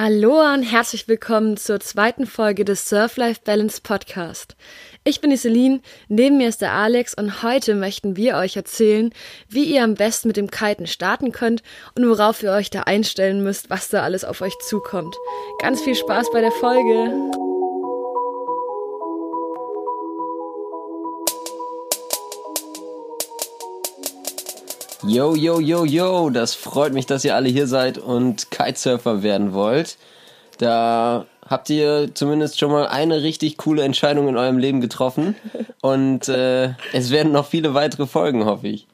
Aloha 0.00 0.54
und 0.54 0.62
herzlich 0.62 1.08
willkommen 1.08 1.56
zur 1.56 1.80
zweiten 1.80 2.24
Folge 2.24 2.64
des 2.64 2.88
Surf 2.88 3.16
Life 3.16 3.40
Balance 3.44 3.80
Podcast. 3.82 4.54
Ich 5.02 5.20
bin 5.20 5.30
die 5.30 5.36
Celine, 5.36 5.80
neben 6.06 6.36
mir 6.36 6.48
ist 6.48 6.60
der 6.60 6.70
Alex 6.70 7.14
und 7.14 7.42
heute 7.42 7.74
möchten 7.74 8.14
wir 8.14 8.36
euch 8.36 8.54
erzählen, 8.54 9.12
wie 9.48 9.64
ihr 9.64 9.82
am 9.82 9.94
besten 9.94 10.28
mit 10.28 10.36
dem 10.36 10.52
Kiten 10.52 10.86
starten 10.86 11.32
könnt 11.32 11.64
und 11.96 12.08
worauf 12.08 12.44
ihr 12.44 12.52
euch 12.52 12.70
da 12.70 12.82
einstellen 12.82 13.42
müsst, 13.42 13.70
was 13.70 13.88
da 13.88 14.04
alles 14.04 14.24
auf 14.24 14.40
euch 14.40 14.56
zukommt. 14.68 15.16
Ganz 15.60 15.82
viel 15.82 15.96
Spaß 15.96 16.30
bei 16.30 16.42
der 16.42 16.52
Folge! 16.52 17.47
Yo, 25.04 25.36
yo, 25.36 25.60
yo, 25.60 25.84
yo, 25.84 26.28
das 26.28 26.54
freut 26.56 26.92
mich, 26.92 27.06
dass 27.06 27.24
ihr 27.24 27.36
alle 27.36 27.48
hier 27.48 27.68
seid 27.68 27.98
und 27.98 28.50
Kitesurfer 28.50 29.22
werden 29.22 29.52
wollt. 29.52 29.96
Da 30.58 31.26
habt 31.48 31.70
ihr 31.70 32.14
zumindest 32.14 32.58
schon 32.58 32.72
mal 32.72 32.88
eine 32.88 33.22
richtig 33.22 33.58
coole 33.58 33.82
Entscheidung 33.82 34.26
in 34.26 34.36
eurem 34.36 34.58
Leben 34.58 34.80
getroffen 34.80 35.36
und 35.82 36.28
äh, 36.28 36.70
es 36.92 37.10
werden 37.10 37.30
noch 37.30 37.46
viele 37.46 37.74
weitere 37.74 38.06
Folgen, 38.06 38.44
hoffe 38.44 38.66
ich. 38.66 38.88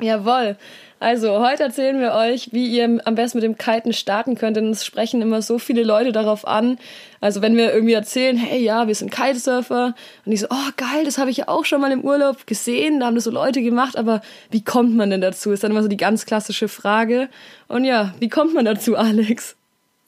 Jawohl. 0.00 0.56
Also, 1.02 1.40
heute 1.40 1.62
erzählen 1.62 1.98
wir 1.98 2.12
euch, 2.12 2.52
wie 2.52 2.66
ihr 2.66 3.00
am 3.06 3.14
besten 3.14 3.38
mit 3.38 3.42
dem 3.42 3.56
Kiten 3.56 3.94
starten 3.94 4.34
könnt, 4.34 4.58
denn 4.58 4.68
es 4.68 4.84
sprechen 4.84 5.22
immer 5.22 5.40
so 5.40 5.58
viele 5.58 5.82
Leute 5.82 6.12
darauf 6.12 6.46
an. 6.46 6.76
Also, 7.22 7.40
wenn 7.40 7.56
wir 7.56 7.72
irgendwie 7.72 7.94
erzählen, 7.94 8.36
hey, 8.36 8.62
ja, 8.62 8.86
wir 8.86 8.94
sind 8.94 9.10
Kitesurfer, 9.10 9.94
und 10.26 10.30
die 10.30 10.36
so, 10.36 10.46
oh, 10.50 10.70
geil, 10.76 11.06
das 11.06 11.16
habe 11.16 11.30
ich 11.30 11.38
ja 11.38 11.48
auch 11.48 11.64
schon 11.64 11.80
mal 11.80 11.90
im 11.90 12.02
Urlaub 12.02 12.46
gesehen, 12.46 13.00
da 13.00 13.06
haben 13.06 13.14
das 13.14 13.24
so 13.24 13.30
Leute 13.30 13.62
gemacht, 13.62 13.96
aber 13.96 14.20
wie 14.50 14.62
kommt 14.62 14.94
man 14.94 15.08
denn 15.08 15.22
dazu? 15.22 15.52
Ist 15.52 15.64
dann 15.64 15.70
immer 15.70 15.82
so 15.82 15.88
die 15.88 15.96
ganz 15.96 16.26
klassische 16.26 16.68
Frage. 16.68 17.30
Und 17.66 17.84
ja, 17.86 18.12
wie 18.20 18.28
kommt 18.28 18.52
man 18.52 18.66
dazu, 18.66 18.94
Alex? 18.94 19.56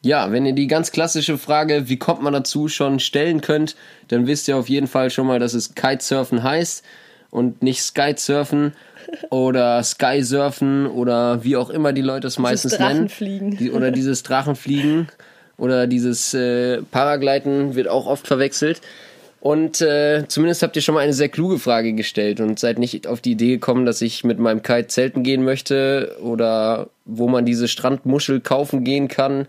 Ja, 0.02 0.30
wenn 0.30 0.44
ihr 0.44 0.52
die 0.52 0.66
ganz 0.66 0.92
klassische 0.92 1.38
Frage, 1.38 1.88
wie 1.88 1.98
kommt 1.98 2.20
man 2.20 2.34
dazu, 2.34 2.68
schon 2.68 3.00
stellen 3.00 3.40
könnt, 3.40 3.76
dann 4.08 4.26
wisst 4.26 4.46
ihr 4.46 4.58
auf 4.58 4.68
jeden 4.68 4.88
Fall 4.88 5.08
schon 5.08 5.26
mal, 5.26 5.38
dass 5.38 5.54
es 5.54 5.74
Kitesurfen 5.74 6.42
heißt 6.42 6.84
und 7.32 7.62
nicht 7.62 7.82
Skysurfen 7.82 8.74
oder 9.30 9.82
Skysurfen 9.82 10.86
oder 10.86 11.42
wie 11.42 11.56
auch 11.56 11.70
immer 11.70 11.92
die 11.92 12.02
Leute 12.02 12.28
es 12.28 12.38
meistens 12.38 12.78
nennen. 12.78 13.10
Die, 13.56 13.72
oder 13.72 13.90
dieses 13.90 14.22
Drachenfliegen 14.22 15.08
oder 15.56 15.86
dieses 15.88 16.34
äh, 16.34 16.82
Paragleiten 16.82 17.74
wird 17.74 17.88
auch 17.88 18.06
oft 18.06 18.28
verwechselt. 18.28 18.80
Und 19.40 19.80
äh, 19.80 20.24
zumindest 20.28 20.62
habt 20.62 20.76
ihr 20.76 20.82
schon 20.82 20.94
mal 20.94 21.00
eine 21.00 21.14
sehr 21.14 21.30
kluge 21.30 21.58
Frage 21.58 21.94
gestellt 21.94 22.38
und 22.38 22.60
seid 22.60 22.78
nicht 22.78 23.08
auf 23.08 23.20
die 23.20 23.32
Idee 23.32 23.54
gekommen, 23.54 23.86
dass 23.86 24.02
ich 24.02 24.22
mit 24.22 24.38
meinem 24.38 24.62
Kite 24.62 24.86
zelten 24.86 25.24
gehen 25.24 25.42
möchte 25.42 26.16
oder 26.22 26.90
wo 27.06 27.28
man 27.28 27.44
diese 27.44 27.66
Strandmuschel 27.66 28.40
kaufen 28.40 28.84
gehen 28.84 29.08
kann 29.08 29.46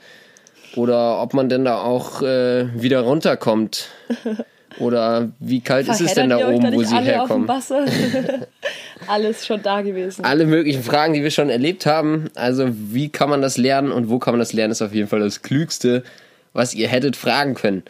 oder 0.75 1.21
ob 1.21 1.33
man 1.33 1.49
denn 1.49 1.65
da 1.65 1.81
auch 1.81 2.21
äh, 2.21 2.81
wieder 2.81 3.01
runterkommt. 3.01 3.89
Oder 4.79 5.29
wie 5.39 5.61
kalt 5.61 5.87
ist 5.87 6.01
es 6.01 6.13
denn 6.13 6.29
da 6.29 6.47
oben, 6.47 6.73
wo 6.73 6.83
sie 6.83 6.97
herkommen? 6.99 7.49
Alles 9.07 9.45
schon 9.45 9.61
da 9.61 9.81
gewesen. 9.81 10.23
Alle 10.23 10.45
möglichen 10.45 10.83
Fragen, 10.83 11.13
die 11.13 11.23
wir 11.23 11.31
schon 11.31 11.49
erlebt 11.49 11.85
haben. 11.85 12.29
Also, 12.35 12.69
wie 12.71 13.09
kann 13.09 13.29
man 13.29 13.41
das 13.41 13.57
lernen 13.57 13.91
und 13.91 14.09
wo 14.09 14.19
kann 14.19 14.33
man 14.33 14.39
das 14.39 14.53
lernen, 14.53 14.71
ist 14.71 14.81
auf 14.81 14.93
jeden 14.93 15.07
Fall 15.07 15.19
das 15.19 15.41
Klügste, 15.41 16.03
was 16.53 16.73
ihr 16.73 16.87
hättet 16.87 17.15
fragen 17.15 17.55
können. 17.55 17.83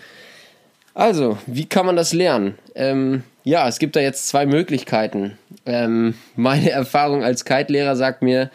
Also, 0.94 1.38
wie 1.48 1.66
kann 1.66 1.86
man 1.86 1.96
das 1.96 2.14
lernen? 2.14 2.56
Ähm, 2.76 3.24
ja, 3.44 3.68
es 3.68 3.80
gibt 3.80 3.96
da 3.96 4.00
jetzt 4.00 4.28
zwei 4.28 4.46
Möglichkeiten. 4.46 5.38
Ähm, 5.66 6.16
meine 6.36 6.70
Erfahrung 6.70 7.24
als 7.24 7.46
Kite-Lehrer 7.46 7.96
sagt 7.96 8.22
mir, 8.22 8.52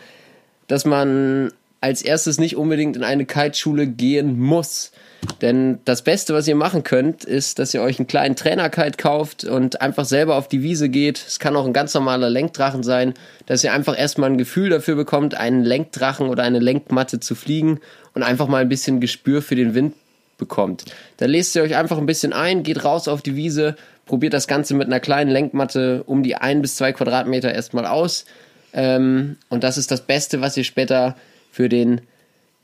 dass 0.67 0.85
man 0.85 1.53
als 1.81 2.03
erstes 2.03 2.39
nicht 2.39 2.57
unbedingt 2.57 2.97
in 2.97 3.05
eine 3.05 3.25
Kiteschule 3.25 3.87
gehen 3.87 4.39
muss. 4.39 4.93
Denn 5.41 5.79
das 5.85 6.03
Beste, 6.03 6.35
was 6.35 6.49
ihr 6.49 6.55
machen 6.55 6.85
könnt, 6.85 7.25
ist, 7.25 7.59
dass 7.59 7.75
ihr 7.75 7.83
euch 7.83 7.99
einen 7.99 8.07
kleinen 8.07 8.37
Trainerkite 8.37 8.97
kauft 8.97 9.45
und 9.45 9.81
einfach 9.81 10.05
selber 10.05 10.37
auf 10.37 10.49
die 10.49 10.63
Wiese 10.63 10.89
geht. 10.89 11.23
Es 11.27 11.39
kann 11.39 11.57
auch 11.57 11.67
ein 11.67 11.73
ganz 11.73 11.95
normaler 11.95 12.31
Lenkdrachen 12.31 12.83
sein, 12.83 13.15
dass 13.47 13.65
ihr 13.65 13.73
einfach 13.73 13.99
erstmal 13.99 14.31
ein 14.31 14.39
Gefühl 14.39 14.71
dafür 14.71 14.95
bekommt, 14.95 15.35
einen 15.35 15.65
Lenkdrachen 15.65 16.29
oder 16.29 16.43
eine 16.43 16.61
Lenkmatte 16.61 17.21
zu 17.21 17.35
fliegen 17.35 17.81
und 18.15 18.23
einfach 18.23 18.49
mal 18.49 18.63
ein 18.63 18.69
bisschen 18.69 19.01
Gespür 19.01 19.43
für 19.43 19.55
den 19.55 19.75
Wind 19.75 19.95
bekommt. 20.39 20.85
Dann 21.17 21.31
lest 21.31 21.55
ihr 21.57 21.63
euch 21.63 21.77
einfach 21.77 21.99
ein 21.99 22.07
bisschen 22.07 22.33
ein, 22.33 22.63
geht 22.63 22.85
raus 22.85 23.09
auf 23.09 23.23
die 23.23 23.37
Wiese, 23.37 23.77
probiert 24.07 24.33
das 24.33 24.47
Ganze 24.47 24.75
mit 24.75 24.87
einer 24.87 25.01
kleinen 25.01 25.31
Lenkmatte 25.31 26.05
um 26.05 26.23
die 26.23 26.37
ein 26.37 26.63
bis 26.63 26.77
zwei 26.77 26.93
Quadratmeter 26.93 27.53
erstmal 27.53 27.87
aus. 27.87 28.25
Ähm, 28.73 29.37
und 29.49 29.65
das 29.65 29.79
ist 29.79 29.91
das 29.91 30.03
Beste, 30.03 30.41
was 30.41 30.57
ihr 30.57 30.65
später 30.65 31.17
für 31.51 31.69
den 31.69 32.01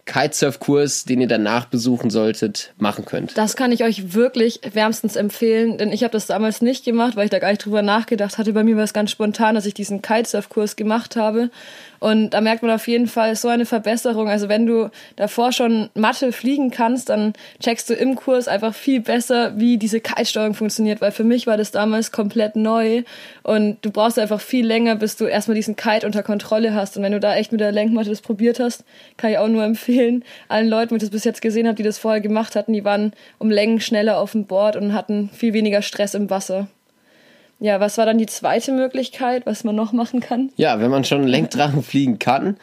Kitesurf-Kurs, 0.06 1.04
den 1.04 1.20
ihr 1.20 1.28
danach 1.28 1.64
besuchen 1.66 2.10
solltet, 2.10 2.74
machen 2.78 3.04
könnt. 3.04 3.36
Das 3.38 3.56
kann 3.56 3.72
ich 3.72 3.84
euch 3.84 4.14
wirklich 4.14 4.60
wärmstens 4.72 5.16
empfehlen, 5.16 5.78
denn 5.78 5.92
ich 5.92 6.02
habe 6.02 6.12
das 6.12 6.26
damals 6.26 6.60
nicht 6.60 6.84
gemacht, 6.84 7.16
weil 7.16 7.24
ich 7.24 7.30
da 7.30 7.38
gar 7.38 7.50
nicht 7.50 7.64
drüber 7.64 7.82
nachgedacht 7.82 8.36
hatte. 8.36 8.52
Bei 8.52 8.64
mir 8.64 8.76
war 8.76 8.84
es 8.84 8.92
ganz 8.92 9.10
spontan, 9.10 9.54
dass 9.54 9.66
ich 9.66 9.74
diesen 9.74 10.02
Kitesurf-Kurs 10.02 10.76
gemacht 10.76 11.16
habe. 11.16 11.50
Und 12.00 12.30
da 12.30 12.42
merkt 12.42 12.62
man 12.62 12.70
auf 12.70 12.86
jeden 12.86 13.06
Fall 13.06 13.34
so 13.34 13.48
eine 13.48 13.64
Verbesserung. 13.64 14.28
Also 14.28 14.50
wenn 14.50 14.66
du 14.66 14.90
davor 15.16 15.52
schon 15.52 15.88
Mathe 15.94 16.32
fliegen 16.32 16.70
kannst, 16.70 17.08
dann 17.08 17.32
checkst 17.60 17.88
du 17.88 17.94
im 17.94 18.14
Kurs 18.14 18.46
einfach 18.46 18.74
viel 18.74 19.00
besser, 19.00 19.58
wie 19.58 19.78
diese 19.78 20.00
Kite-Steuerung 20.00 20.52
funktioniert, 20.52 21.00
weil 21.00 21.12
für 21.12 21.24
mich 21.24 21.46
war 21.46 21.56
das 21.56 21.70
damals 21.70 22.12
komplett 22.12 22.56
neu 22.56 23.04
und 23.42 23.78
du 23.80 23.90
brauchst 23.90 24.18
einfach 24.18 24.42
viel 24.42 24.66
länger, 24.66 24.96
bis 24.96 25.16
du 25.16 25.24
erstmal 25.24 25.54
diesen 25.54 25.76
Kite 25.76 26.04
unter 26.04 26.22
Kontrolle 26.22 26.74
hast. 26.74 26.98
Und 26.98 27.02
wenn 27.04 27.12
du 27.12 27.20
da 27.20 27.36
echt 27.36 27.52
mit 27.52 27.62
der 27.62 27.72
Lenkmatte 27.72 28.10
das 28.10 28.20
probiert 28.20 28.60
hast, 28.60 28.84
kann 29.16 29.30
ich 29.30 29.38
auch 29.38 29.48
nur 29.48 29.64
empfehlen, 29.64 29.93
allen 30.48 30.68
Leuten, 30.68 30.90
die 30.90 30.96
ich 30.96 31.02
das 31.02 31.10
bis 31.10 31.24
jetzt 31.24 31.42
gesehen 31.42 31.66
habe, 31.66 31.76
die 31.76 31.82
das 31.82 31.98
vorher 31.98 32.20
gemacht 32.20 32.56
hatten, 32.56 32.72
die 32.72 32.84
waren 32.84 33.12
um 33.38 33.50
Längen 33.50 33.80
schneller 33.80 34.18
auf 34.18 34.32
dem 34.32 34.46
Board 34.46 34.76
und 34.76 34.94
hatten 34.94 35.30
viel 35.30 35.52
weniger 35.52 35.82
Stress 35.82 36.14
im 36.14 36.30
Wasser. 36.30 36.68
Ja, 37.60 37.80
was 37.80 37.98
war 37.98 38.06
dann 38.06 38.18
die 38.18 38.26
zweite 38.26 38.72
Möglichkeit, 38.72 39.46
was 39.46 39.64
man 39.64 39.76
noch 39.76 39.92
machen 39.92 40.20
kann? 40.20 40.50
Ja, 40.56 40.80
wenn 40.80 40.90
man 40.90 41.04
schon 41.04 41.26
Lenkdrachen 41.26 41.82
fliegen 41.84 42.18
kann, 42.18 42.56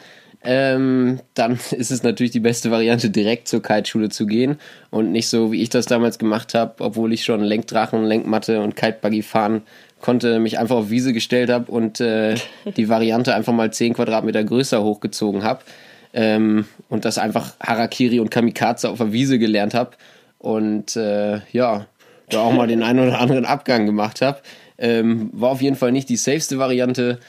ähm, 0.44 1.20
dann 1.34 1.58
ist 1.72 1.90
es 1.90 2.02
natürlich 2.02 2.32
die 2.32 2.40
beste 2.40 2.70
Variante, 2.70 3.10
direkt 3.10 3.48
zur 3.48 3.62
Kiteschule 3.62 4.08
zu 4.08 4.26
gehen 4.26 4.58
und 4.90 5.12
nicht 5.12 5.28
so, 5.28 5.52
wie 5.52 5.62
ich 5.62 5.70
das 5.70 5.86
damals 5.86 6.18
gemacht 6.18 6.54
habe, 6.54 6.74
obwohl 6.80 7.12
ich 7.12 7.24
schon 7.24 7.42
Lenkdrachen, 7.42 8.04
Lenkmatte 8.04 8.60
und 8.60 8.76
Kitebuggy 8.76 9.22
fahren 9.22 9.62
konnte, 10.00 10.40
mich 10.40 10.58
einfach 10.58 10.76
auf 10.76 10.90
Wiese 10.90 11.12
gestellt 11.12 11.48
habe 11.48 11.70
und 11.70 12.00
äh, 12.00 12.34
die 12.76 12.88
Variante 12.88 13.34
einfach 13.34 13.52
mal 13.52 13.72
10 13.72 13.94
Quadratmeter 13.94 14.42
größer 14.42 14.82
hochgezogen 14.82 15.44
habe 15.44 15.62
ähm, 16.12 16.66
und 16.88 17.04
das 17.04 17.18
einfach 17.18 17.54
Harakiri 17.60 18.20
und 18.20 18.30
Kamikaze 18.30 18.88
auf 18.90 18.98
der 18.98 19.12
Wiese 19.12 19.38
gelernt 19.38 19.74
habe 19.74 19.92
und 20.38 20.96
äh, 20.96 21.40
ja, 21.52 21.86
da 22.28 22.40
auch 22.40 22.52
mal 22.52 22.66
den 22.66 22.82
einen 22.82 23.00
oder 23.00 23.20
anderen 23.20 23.44
Abgang 23.44 23.86
gemacht 23.86 24.20
habe. 24.20 24.40
Ähm, 24.78 25.30
war 25.32 25.50
auf 25.50 25.62
jeden 25.62 25.76
Fall 25.76 25.92
nicht 25.92 26.08
die 26.08 26.16
safeste 26.16 26.58
Variante. 26.58 27.20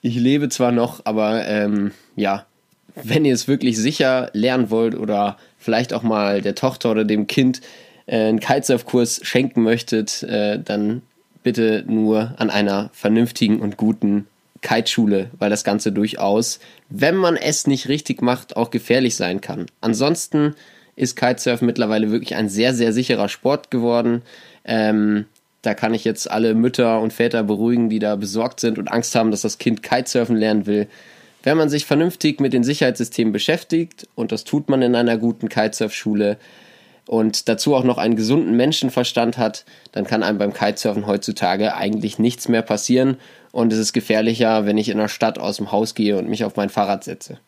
Ich 0.00 0.16
lebe 0.16 0.48
zwar 0.48 0.72
noch, 0.72 1.00
aber 1.04 1.46
ähm, 1.46 1.92
ja, 2.14 2.46
wenn 2.94 3.24
ihr 3.24 3.34
es 3.34 3.48
wirklich 3.48 3.76
sicher 3.76 4.30
lernen 4.32 4.70
wollt 4.70 4.94
oder 4.94 5.36
vielleicht 5.58 5.92
auch 5.92 6.02
mal 6.02 6.40
der 6.40 6.54
Tochter 6.54 6.90
oder 6.90 7.04
dem 7.04 7.26
Kind 7.26 7.60
äh, 8.06 8.28
einen 8.28 8.40
Kitesurf-Kurs 8.40 9.20
schenken 9.22 9.62
möchtet, 9.62 10.22
äh, 10.22 10.58
dann 10.58 11.02
bitte 11.42 11.84
nur 11.86 12.34
an 12.38 12.50
einer 12.50 12.90
vernünftigen 12.92 13.60
und 13.60 13.76
guten 13.76 14.26
Kiteschule, 14.66 15.30
weil 15.38 15.48
das 15.48 15.62
Ganze 15.62 15.92
durchaus, 15.92 16.58
wenn 16.88 17.14
man 17.14 17.36
es 17.36 17.68
nicht 17.68 17.88
richtig 17.88 18.20
macht, 18.20 18.56
auch 18.56 18.70
gefährlich 18.70 19.14
sein 19.14 19.40
kann. 19.40 19.66
Ansonsten 19.80 20.56
ist 20.96 21.14
Kitesurf 21.14 21.62
mittlerweile 21.62 22.10
wirklich 22.10 22.34
ein 22.34 22.48
sehr, 22.48 22.74
sehr 22.74 22.92
sicherer 22.92 23.28
Sport 23.28 23.70
geworden. 23.70 24.22
Ähm, 24.64 25.26
da 25.62 25.74
kann 25.74 25.94
ich 25.94 26.04
jetzt 26.04 26.28
alle 26.28 26.54
Mütter 26.54 27.00
und 27.00 27.12
Väter 27.12 27.44
beruhigen, 27.44 27.88
die 27.88 28.00
da 28.00 28.16
besorgt 28.16 28.58
sind 28.58 28.78
und 28.78 28.88
Angst 28.88 29.14
haben, 29.14 29.30
dass 29.30 29.42
das 29.42 29.58
Kind 29.58 29.84
Kitesurfen 29.84 30.36
lernen 30.36 30.66
will. 30.66 30.88
Wenn 31.44 31.56
man 31.56 31.68
sich 31.68 31.86
vernünftig 31.86 32.40
mit 32.40 32.52
den 32.52 32.64
Sicherheitssystemen 32.64 33.32
beschäftigt, 33.32 34.08
und 34.16 34.32
das 34.32 34.42
tut 34.42 34.68
man 34.68 34.82
in 34.82 34.96
einer 34.96 35.16
guten 35.16 35.48
Kitesurf-Schule, 35.48 36.38
und 37.06 37.48
dazu 37.48 37.76
auch 37.76 37.84
noch 37.84 37.98
einen 37.98 38.16
gesunden 38.16 38.56
Menschenverstand 38.56 39.38
hat, 39.38 39.64
dann 39.92 40.04
kann 40.04 40.24
einem 40.24 40.38
beim 40.38 40.52
Kitesurfen 40.52 41.06
heutzutage 41.06 41.76
eigentlich 41.76 42.18
nichts 42.18 42.48
mehr 42.48 42.62
passieren. 42.62 43.16
Und 43.56 43.72
es 43.72 43.78
ist 43.78 43.94
gefährlicher, 43.94 44.66
wenn 44.66 44.76
ich 44.76 44.90
in 44.90 44.98
der 44.98 45.08
Stadt 45.08 45.38
aus 45.38 45.56
dem 45.56 45.72
Haus 45.72 45.94
gehe 45.94 46.18
und 46.18 46.28
mich 46.28 46.44
auf 46.44 46.56
mein 46.56 46.68
Fahrrad 46.68 47.04
setze 47.04 47.38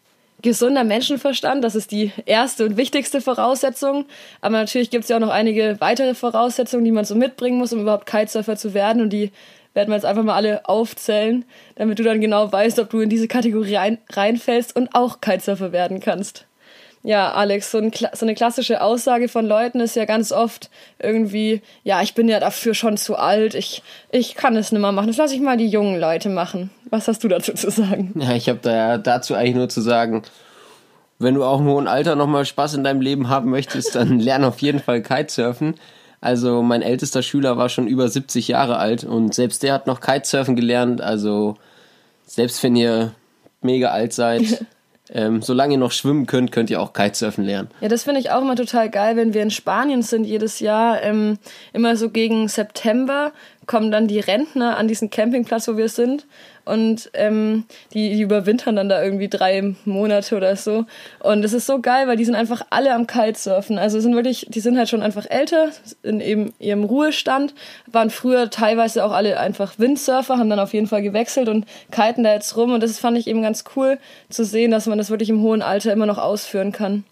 gesunder 0.41 0.85
Menschenverstand, 0.85 1.65
das 1.65 1.75
ist 1.75 1.91
die 1.91 2.13
erste 2.25 2.65
und 2.65 2.77
wichtigste 2.77 3.21
Voraussetzung. 3.21 4.07
Aber 4.41 4.57
natürlich 4.57 4.89
gibt 4.89 5.03
es 5.03 5.11
ja 5.11 5.17
auch 5.17 5.21
noch 5.21 5.31
einige 5.31 5.77
weitere 5.81 6.15
Voraussetzungen, 6.15 6.85
die 6.85 6.93
man 6.93 7.05
so 7.05 7.15
mitbringen 7.15 7.59
muss, 7.59 7.73
um 7.73 7.81
überhaupt 7.81 8.07
Kitesurfer 8.07 8.57
zu 8.57 8.73
werden. 8.73 9.03
Und 9.03 9.13
die 9.13 9.33
werden 9.75 9.91
wir 9.91 9.97
jetzt 9.97 10.05
einfach 10.05 10.23
mal 10.23 10.37
alle 10.37 10.67
aufzählen, 10.69 11.45
damit 11.75 11.99
du 11.99 12.05
dann 12.05 12.21
genau 12.21 12.51
weißt, 12.51 12.79
ob 12.79 12.89
du 12.89 13.01
in 13.01 13.11
diese 13.11 13.29
Kategorie 13.29 13.75
rein, 13.75 13.99
reinfällst 14.11 14.75
und 14.77 14.95
auch 14.95 15.21
Kitesurfer 15.21 15.73
werden 15.73 16.01
kannst. 16.01 16.48
Ja, 17.03 17.33
Alex, 17.33 17.71
so, 17.71 17.79
ein, 17.79 17.93
so, 17.93 18.27
eine 18.27 18.35
klassische 18.35 18.83
Aussage 18.83 19.29
von 19.29 19.47
Leuten 19.47 19.81
ist 19.81 19.95
ja 19.95 20.05
ganz 20.05 20.33
oft 20.33 20.69
irgendwie, 20.99 21.63
ja, 21.85 22.03
ich 22.03 22.15
bin 22.15 22.29
ja 22.29 22.41
dafür 22.41 22.75
schon 22.75 22.97
zu 22.97 23.17
alt, 23.17 23.55
ich, 23.55 23.83
ich 24.11 24.35
kann 24.35 24.57
es 24.57 24.73
nicht 24.73 24.81
mehr 24.81 24.93
machen, 24.93 25.07
das 25.07 25.17
lasse 25.17 25.35
ich 25.35 25.41
mal 25.41 25.57
die 25.57 25.69
jungen 25.69 26.01
Leute 26.01 26.29
machen. 26.29 26.71
Was 26.91 27.07
hast 27.07 27.23
du 27.23 27.29
dazu 27.29 27.53
zu 27.53 27.71
sagen? 27.71 28.13
Ja, 28.21 28.35
ich 28.35 28.49
habe 28.49 28.59
da 28.61 28.99
dazu 28.99 29.35
eigentlich 29.35 29.55
nur 29.55 29.69
zu 29.69 29.81
sagen, 29.81 30.23
wenn 31.19 31.35
du 31.35 31.45
auch 31.45 31.61
im 31.61 31.67
hohen 31.67 31.89
Alter 31.89 32.17
nochmal 32.17 32.45
Spaß 32.45 32.75
in 32.75 32.85
deinem 32.85 33.01
Leben 33.01 33.29
haben 33.29 33.51
möchtest, 33.51 33.95
dann 33.95 34.19
lern 34.19 34.45
auf 34.45 34.61
jeden 34.61 34.81
Fall 34.81 35.03
Kitesurfen. 35.03 35.75
Also 36.21 36.63
mein 36.63 36.83
ältester 36.83 37.23
Schüler 37.23 37.57
war 37.57 37.69
schon 37.69 37.87
über 37.87 38.09
70 38.09 38.49
Jahre 38.49 38.79
alt 38.79 39.05
und 39.05 39.35
selbst 39.35 39.63
der 39.63 39.73
hat 39.73 39.87
noch 39.87 40.01
Kitesurfen 40.01 40.57
gelernt. 40.57 41.01
Also 41.01 41.57
selbst 42.27 42.63
wenn 42.63 42.75
ihr 42.75 43.13
mega 43.61 43.91
alt 43.91 44.13
seid, 44.13 44.65
ähm, 45.13 45.43
solange 45.43 45.75
ihr 45.75 45.79
noch 45.79 45.93
schwimmen 45.93 46.27
könnt, 46.27 46.53
könnt 46.53 46.71
ihr 46.71 46.81
auch 46.81 46.93
Kitesurfen 46.93 47.45
lernen. 47.45 47.69
Ja, 47.81 47.89
das 47.89 48.05
finde 48.05 48.21
ich 48.21 48.31
auch 48.31 48.43
immer 48.43 48.57
total 48.57 48.91
geil, 48.91 49.17
wenn 49.17 49.35
wir 49.35 49.43
in 49.43 49.51
Spanien 49.51 50.03
sind 50.03 50.25
jedes 50.25 50.61
Jahr. 50.61 51.03
Ähm, 51.03 51.39
immer 51.73 51.97
so 51.97 52.11
gegen 52.11 52.49
September 52.49 53.33
kommen 53.69 53.93
dann 53.93 54.09
die 54.09 54.19
Rentner 54.19 54.77
an 54.77 54.89
diesen 54.89 55.11
Campingplatz, 55.11 55.69
wo 55.69 55.77
wir 55.77 55.89
sind 55.89 56.27
und 56.65 57.11
ähm, 57.15 57.65
die, 57.93 58.15
die 58.15 58.23
überwintern 58.23 58.77
dann 58.77 58.89
da 58.89 59.03
irgendwie 59.03 59.29
drei 59.29 59.75
Monate 59.85 60.37
oder 60.37 60.57
so. 60.57 60.85
Und 61.21 61.45
es 61.45 61.53
ist 61.53 61.67
so 61.67 61.81
geil, 61.81 62.09
weil 62.09 62.17
die 62.17 62.25
sind 62.25 62.35
einfach 62.35 62.63
alle 62.71 62.95
am 62.95 63.07
Kitesurfen. 63.07 63.79
Also 63.79 64.01
sind 64.01 64.15
wirklich, 64.15 64.47
die 64.49 64.61
sind 64.61 64.77
halt 64.77 64.89
schon 64.89 65.03
einfach 65.03 65.27
älter, 65.29 65.71
in 66.03 66.21
eben 66.21 66.53
ihrem 66.59 66.85
Ruhestand, 66.85 67.55
waren 67.87 68.11
früher 68.11 68.51
teilweise 68.51 69.05
auch 69.05 69.13
alle 69.13 69.39
einfach 69.39 69.79
Windsurfer, 69.79 70.39
haben 70.39 70.51
dann 70.51 70.61
auf 70.61 70.75
jeden 70.75 70.87
Fall 70.87 71.03
gewechselt 71.03 71.49
und 71.49 71.65
kiten 71.91 72.25
da 72.25 72.35
jetzt 72.35 72.57
rum. 72.57 72.73
Und 72.73 72.83
das 72.83 72.99
fand 72.99 73.17
ich 73.17 73.27
eben 73.27 73.43
ganz 73.43 73.65
cool 73.77 73.99
zu 74.29 74.45
sehen, 74.45 74.71
dass 74.71 74.87
man 74.87 74.99
das 74.99 75.11
wirklich 75.11 75.31
im 75.31 75.43
hohen 75.43 75.63
Alter 75.63 75.93
immer 75.93 76.07
noch 76.07 76.19
ausführen 76.19 76.73
kann 76.73 77.05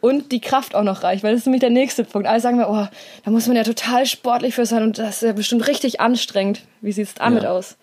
und 0.00 0.32
die 0.32 0.40
Kraft 0.40 0.74
auch 0.74 0.84
noch 0.84 1.02
reicht, 1.02 1.24
weil 1.24 1.32
das 1.32 1.40
ist 1.40 1.46
nämlich 1.46 1.60
der 1.60 1.70
nächste 1.70 2.04
Punkt. 2.04 2.28
Alle 2.28 2.40
sagen 2.40 2.56
mir, 2.56 2.68
oh, 2.68 2.86
da 3.24 3.30
muss 3.30 3.46
man 3.46 3.56
ja 3.56 3.64
total 3.64 4.06
sportlich 4.06 4.54
für 4.54 4.66
sein 4.66 4.82
und 4.82 4.98
das 4.98 5.16
ist 5.16 5.22
ja 5.22 5.32
bestimmt 5.32 5.66
richtig 5.66 6.00
anstrengend. 6.00 6.62
Wie 6.80 6.92
sieht 6.92 7.08
es 7.08 7.14
damit 7.14 7.42
ja. 7.42 7.50
aus? 7.50 7.76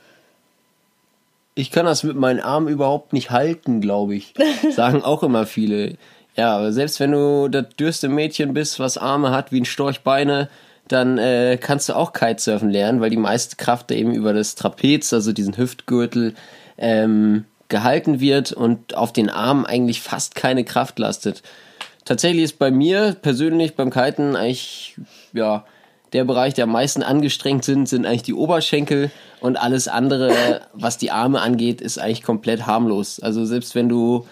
ich 1.55 1.71
kann 1.71 1.85
das 1.85 2.03
mit 2.03 2.17
meinen 2.17 2.41
Armen 2.41 2.67
überhaupt 2.67 3.13
nicht 3.13 3.31
halten, 3.31 3.81
glaube 3.81 4.15
ich. 4.15 4.33
Sagen 4.75 5.01
auch 5.01 5.23
immer 5.23 5.45
viele. 5.45 5.97
Ja, 6.35 6.57
aber 6.57 6.73
selbst 6.73 6.99
wenn 6.99 7.13
du 7.13 7.47
das 7.47 7.69
dürste 7.79 8.09
Mädchen 8.09 8.53
bist, 8.53 8.79
was 8.79 8.97
Arme 8.97 9.31
hat 9.31 9.53
wie 9.53 9.61
ein 9.61 9.65
Storchbeine, 9.65 10.49
dann 10.89 11.17
äh, 11.17 11.57
kannst 11.59 11.89
du 11.89 11.93
auch 11.95 12.13
Kitesurfen 12.13 12.69
lernen, 12.69 12.99
weil 12.99 13.09
die 13.09 13.17
meiste 13.17 13.55
Kraft 13.55 13.89
eben 13.91 14.13
über 14.13 14.33
das 14.33 14.55
Trapez, 14.55 15.13
also 15.13 15.31
diesen 15.31 15.57
Hüftgürtel, 15.57 16.35
ähm, 16.77 17.45
gehalten 17.69 18.19
wird 18.19 18.51
und 18.51 18.95
auf 18.95 19.11
den 19.13 19.29
Armen 19.29 19.65
eigentlich 19.65 20.01
fast 20.01 20.35
keine 20.35 20.65
Kraft 20.65 20.99
lastet. 20.99 21.41
Tatsächlich 22.05 22.43
ist 22.43 22.59
bei 22.59 22.69
mir 22.69 23.17
persönlich 23.19 23.75
beim 23.75 23.89
Kiten 23.89 24.35
eigentlich, 24.35 24.95
ja, 25.33 25.65
der 26.13 26.23
Bereich, 26.23 26.53
der 26.53 26.65
am 26.65 26.71
meisten 26.71 27.03
angestrengt 27.03 27.65
sind, 27.65 27.89
sind 27.89 28.05
eigentlich 28.05 28.23
die 28.23 28.35
Oberschenkel 28.35 29.11
und 29.41 29.57
alles 29.57 29.87
andere, 29.87 30.61
was 30.73 30.97
die 30.97 31.11
Arme 31.11 31.41
angeht, 31.41 31.81
ist 31.81 31.97
eigentlich 31.97 32.23
komplett 32.23 32.67
harmlos. 32.67 33.19
Also 33.19 33.43
selbst 33.45 33.75
wenn 33.75 33.89
du, 33.89 34.27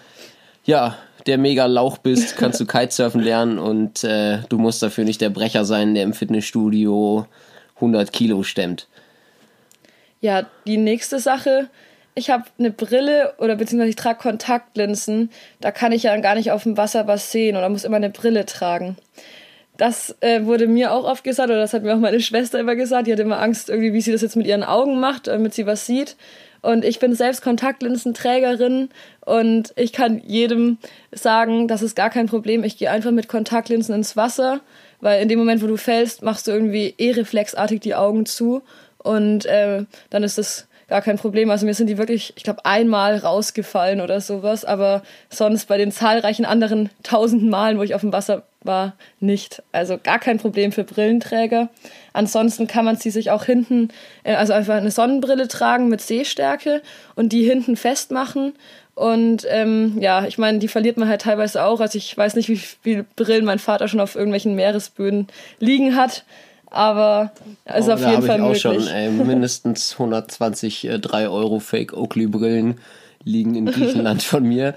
ja, 0.64 0.96
der 1.26 1.36
mega 1.36 1.66
Lauch 1.66 1.98
bist, 1.98 2.36
kannst 2.36 2.60
du 2.60 2.66
Kitesurfen 2.66 3.20
lernen 3.20 3.58
und 3.58 4.04
äh, 4.04 4.38
du 4.48 4.58
musst 4.58 4.82
dafür 4.82 5.04
nicht 5.04 5.20
der 5.20 5.30
Brecher 5.30 5.64
sein, 5.64 5.94
der 5.94 6.04
im 6.04 6.14
Fitnessstudio 6.14 7.26
100 7.76 8.12
Kilo 8.12 8.44
stemmt. 8.44 8.86
Ja, 10.20 10.46
die 10.66 10.76
nächste 10.78 11.18
Sache, 11.18 11.68
ich 12.14 12.30
habe 12.30 12.44
eine 12.58 12.70
Brille 12.70 13.34
oder 13.38 13.56
beziehungsweise 13.56 13.90
ich 13.90 13.96
trage 13.96 14.20
Kontaktlinsen, 14.20 15.30
da 15.60 15.72
kann 15.72 15.92
ich 15.92 16.04
ja 16.04 16.16
gar 16.18 16.34
nicht 16.34 16.52
auf 16.52 16.62
dem 16.62 16.76
Wasser 16.76 17.06
was 17.06 17.32
sehen 17.32 17.56
oder 17.56 17.68
muss 17.68 17.84
immer 17.84 17.96
eine 17.96 18.10
Brille 18.10 18.46
tragen 18.46 18.96
das 19.76 20.14
äh, 20.20 20.44
wurde 20.44 20.66
mir 20.66 20.92
auch 20.92 21.04
oft 21.04 21.24
gesagt, 21.24 21.50
oder 21.50 21.58
das 21.58 21.72
hat 21.72 21.82
mir 21.82 21.94
auch 21.94 21.98
meine 21.98 22.20
Schwester 22.20 22.60
immer 22.60 22.76
gesagt. 22.76 23.06
Die 23.06 23.12
hat 23.12 23.18
immer 23.18 23.40
Angst, 23.40 23.68
irgendwie, 23.68 23.92
wie 23.92 24.00
sie 24.00 24.12
das 24.12 24.22
jetzt 24.22 24.36
mit 24.36 24.46
ihren 24.46 24.62
Augen 24.62 25.00
macht, 25.00 25.26
damit 25.26 25.54
sie 25.54 25.66
was 25.66 25.86
sieht. 25.86 26.16
Und 26.62 26.84
ich 26.84 26.98
bin 26.98 27.14
selbst 27.14 27.42
Kontaktlinsenträgerin 27.42 28.88
und 29.20 29.74
ich 29.76 29.92
kann 29.92 30.22
jedem 30.24 30.78
sagen, 31.12 31.68
das 31.68 31.82
ist 31.82 31.94
gar 31.94 32.08
kein 32.08 32.26
Problem. 32.26 32.64
Ich 32.64 32.78
gehe 32.78 32.90
einfach 32.90 33.10
mit 33.10 33.28
Kontaktlinsen 33.28 33.94
ins 33.94 34.16
Wasser, 34.16 34.60
weil 35.00 35.20
in 35.20 35.28
dem 35.28 35.38
Moment, 35.38 35.62
wo 35.62 35.66
du 35.66 35.76
fällst, 35.76 36.22
machst 36.22 36.46
du 36.46 36.52
irgendwie 36.52 36.94
eh 36.96 37.10
reflexartig 37.10 37.80
die 37.80 37.94
Augen 37.94 38.24
zu 38.24 38.62
und 38.96 39.44
äh, 39.44 39.84
dann 40.08 40.22
ist 40.22 40.38
das 40.38 40.66
gar 40.94 41.02
kein 41.02 41.18
Problem. 41.18 41.50
Also 41.50 41.66
mir 41.66 41.74
sind 41.74 41.88
die 41.88 41.98
wirklich, 41.98 42.32
ich 42.36 42.44
glaube, 42.44 42.64
einmal 42.64 43.16
rausgefallen 43.16 44.00
oder 44.00 44.20
sowas, 44.20 44.64
aber 44.64 45.02
sonst 45.28 45.66
bei 45.66 45.76
den 45.76 45.90
zahlreichen 45.90 46.44
anderen 46.44 46.88
tausenden 47.02 47.50
Malen, 47.50 47.78
wo 47.78 47.82
ich 47.82 47.96
auf 47.96 48.02
dem 48.02 48.12
Wasser 48.12 48.44
war, 48.62 48.92
nicht. 49.18 49.60
Also 49.72 49.98
gar 50.00 50.20
kein 50.20 50.38
Problem 50.38 50.70
für 50.70 50.84
Brillenträger. 50.84 51.68
Ansonsten 52.12 52.68
kann 52.68 52.84
man 52.84 52.94
sie 52.94 53.10
sich 53.10 53.32
auch 53.32 53.42
hinten, 53.42 53.88
äh, 54.22 54.36
also 54.36 54.52
einfach 54.52 54.76
eine 54.76 54.92
Sonnenbrille 54.92 55.48
tragen 55.48 55.88
mit 55.88 56.00
Sehstärke 56.00 56.80
und 57.16 57.32
die 57.32 57.42
hinten 57.42 57.74
festmachen. 57.74 58.52
Und 58.94 59.44
ähm, 59.50 59.96
ja, 59.98 60.24
ich 60.26 60.38
meine, 60.38 60.60
die 60.60 60.68
verliert 60.68 60.96
man 60.96 61.08
halt 61.08 61.22
teilweise 61.22 61.64
auch. 61.64 61.80
Also 61.80 61.98
ich 61.98 62.16
weiß 62.16 62.36
nicht, 62.36 62.48
wie 62.48 62.56
viele 62.56 63.04
Brillen 63.16 63.44
mein 63.44 63.58
Vater 63.58 63.88
schon 63.88 63.98
auf 63.98 64.14
irgendwelchen 64.14 64.54
Meeresböden 64.54 65.26
liegen 65.58 65.96
hat 65.96 66.24
aber 66.74 67.30
ist 67.64 67.88
oh, 67.88 67.92
auf 67.92 68.00
jeden 68.00 68.22
Fall 68.22 68.38
möglich. 68.38 68.66
auch 68.66 68.74
schon 68.74 68.88
ey, 68.88 69.08
mindestens 69.08 69.92
120 69.98 70.88
äh, 70.88 70.98
3 70.98 71.28
Euro 71.28 71.60
Fake 71.60 71.96
Oakley 71.96 72.26
Brillen 72.26 72.78
liegen 73.22 73.54
in 73.54 73.66
Griechenland 73.66 74.22
von 74.24 74.42
mir. 74.42 74.74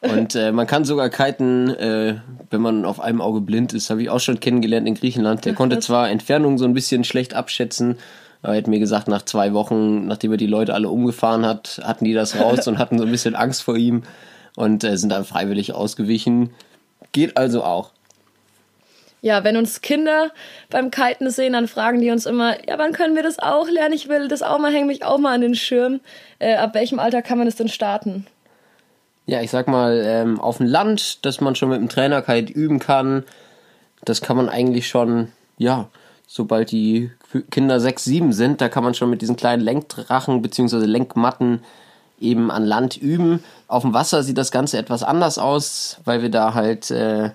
Und 0.00 0.34
äh, 0.34 0.52
man 0.52 0.66
kann 0.66 0.84
sogar 0.84 1.10
kiten, 1.10 1.68
äh, 1.70 2.16
wenn 2.50 2.60
man 2.60 2.84
auf 2.84 3.00
einem 3.00 3.20
Auge 3.20 3.40
blind 3.40 3.72
ist, 3.74 3.90
habe 3.90 4.02
ich 4.02 4.10
auch 4.10 4.20
schon 4.20 4.40
kennengelernt 4.40 4.86
in 4.86 4.94
Griechenland. 4.94 5.44
Der 5.44 5.54
konnte 5.54 5.78
zwar 5.78 6.08
Entfernung 6.10 6.58
so 6.58 6.64
ein 6.64 6.74
bisschen 6.74 7.04
schlecht 7.04 7.34
abschätzen, 7.34 7.98
aber 8.42 8.54
er 8.54 8.58
hat 8.58 8.66
mir 8.66 8.78
gesagt, 8.78 9.08
nach 9.08 9.22
zwei 9.22 9.52
Wochen, 9.52 10.06
nachdem 10.06 10.32
er 10.32 10.36
die 10.38 10.46
Leute 10.46 10.74
alle 10.74 10.88
umgefahren 10.88 11.44
hat, 11.44 11.80
hatten 11.82 12.04
die 12.04 12.14
das 12.14 12.38
raus 12.38 12.66
und 12.68 12.78
hatten 12.78 12.98
so 12.98 13.04
ein 13.04 13.10
bisschen 13.10 13.34
Angst 13.34 13.62
vor 13.62 13.76
ihm 13.76 14.04
und 14.54 14.84
äh, 14.84 14.96
sind 14.96 15.10
dann 15.10 15.24
freiwillig 15.24 15.74
ausgewichen. 15.74 16.50
Geht 17.12 17.36
also 17.36 17.62
auch 17.62 17.90
ja, 19.22 19.44
wenn 19.44 19.56
uns 19.56 19.80
Kinder 19.80 20.30
beim 20.70 20.90
Kiten 20.90 21.30
sehen, 21.30 21.54
dann 21.54 21.68
fragen 21.68 22.00
die 22.00 22.10
uns 22.10 22.26
immer, 22.26 22.56
ja, 22.68 22.78
wann 22.78 22.92
können 22.92 23.16
wir 23.16 23.22
das 23.22 23.38
auch 23.38 23.68
lernen? 23.68 23.94
Ich 23.94 24.08
will 24.08 24.28
das 24.28 24.42
auch 24.42 24.58
mal, 24.58 24.72
hänge 24.72 24.86
mich 24.86 25.04
auch 25.04 25.18
mal 25.18 25.34
an 25.34 25.40
den 25.40 25.54
Schirm. 25.54 26.00
Äh, 26.38 26.56
ab 26.56 26.74
welchem 26.74 26.98
Alter 26.98 27.22
kann 27.22 27.38
man 27.38 27.46
das 27.46 27.56
denn 27.56 27.68
starten? 27.68 28.26
Ja, 29.26 29.40
ich 29.40 29.50
sag 29.50 29.66
mal, 29.66 30.02
ähm, 30.04 30.40
auf 30.40 30.58
dem 30.58 30.66
Land, 30.66 31.24
dass 31.24 31.40
man 31.40 31.56
schon 31.56 31.70
mit 31.70 31.80
dem 31.80 31.88
Trainer 31.88 32.22
Kite 32.22 32.52
üben 32.52 32.78
kann, 32.78 33.24
das 34.04 34.20
kann 34.20 34.36
man 34.36 34.48
eigentlich 34.48 34.88
schon, 34.88 35.32
ja, 35.58 35.88
sobald 36.28 36.70
die 36.70 37.10
Kinder 37.50 37.80
sechs, 37.80 38.04
sieben 38.04 38.32
sind, 38.32 38.60
da 38.60 38.68
kann 38.68 38.84
man 38.84 38.94
schon 38.94 39.10
mit 39.10 39.22
diesen 39.22 39.36
kleinen 39.36 39.62
Lenkdrachen 39.62 40.42
bzw. 40.42 40.84
Lenkmatten 40.84 41.62
eben 42.20 42.50
an 42.50 42.64
Land 42.64 42.96
üben. 42.96 43.42
Auf 43.68 43.82
dem 43.82 43.94
Wasser 43.94 44.22
sieht 44.22 44.38
das 44.38 44.50
Ganze 44.50 44.78
etwas 44.78 45.02
anders 45.02 45.38
aus, 45.38 45.98
weil 46.04 46.22
wir 46.22 46.30
da 46.30 46.54
halt 46.54 46.90
äh, 46.90 47.30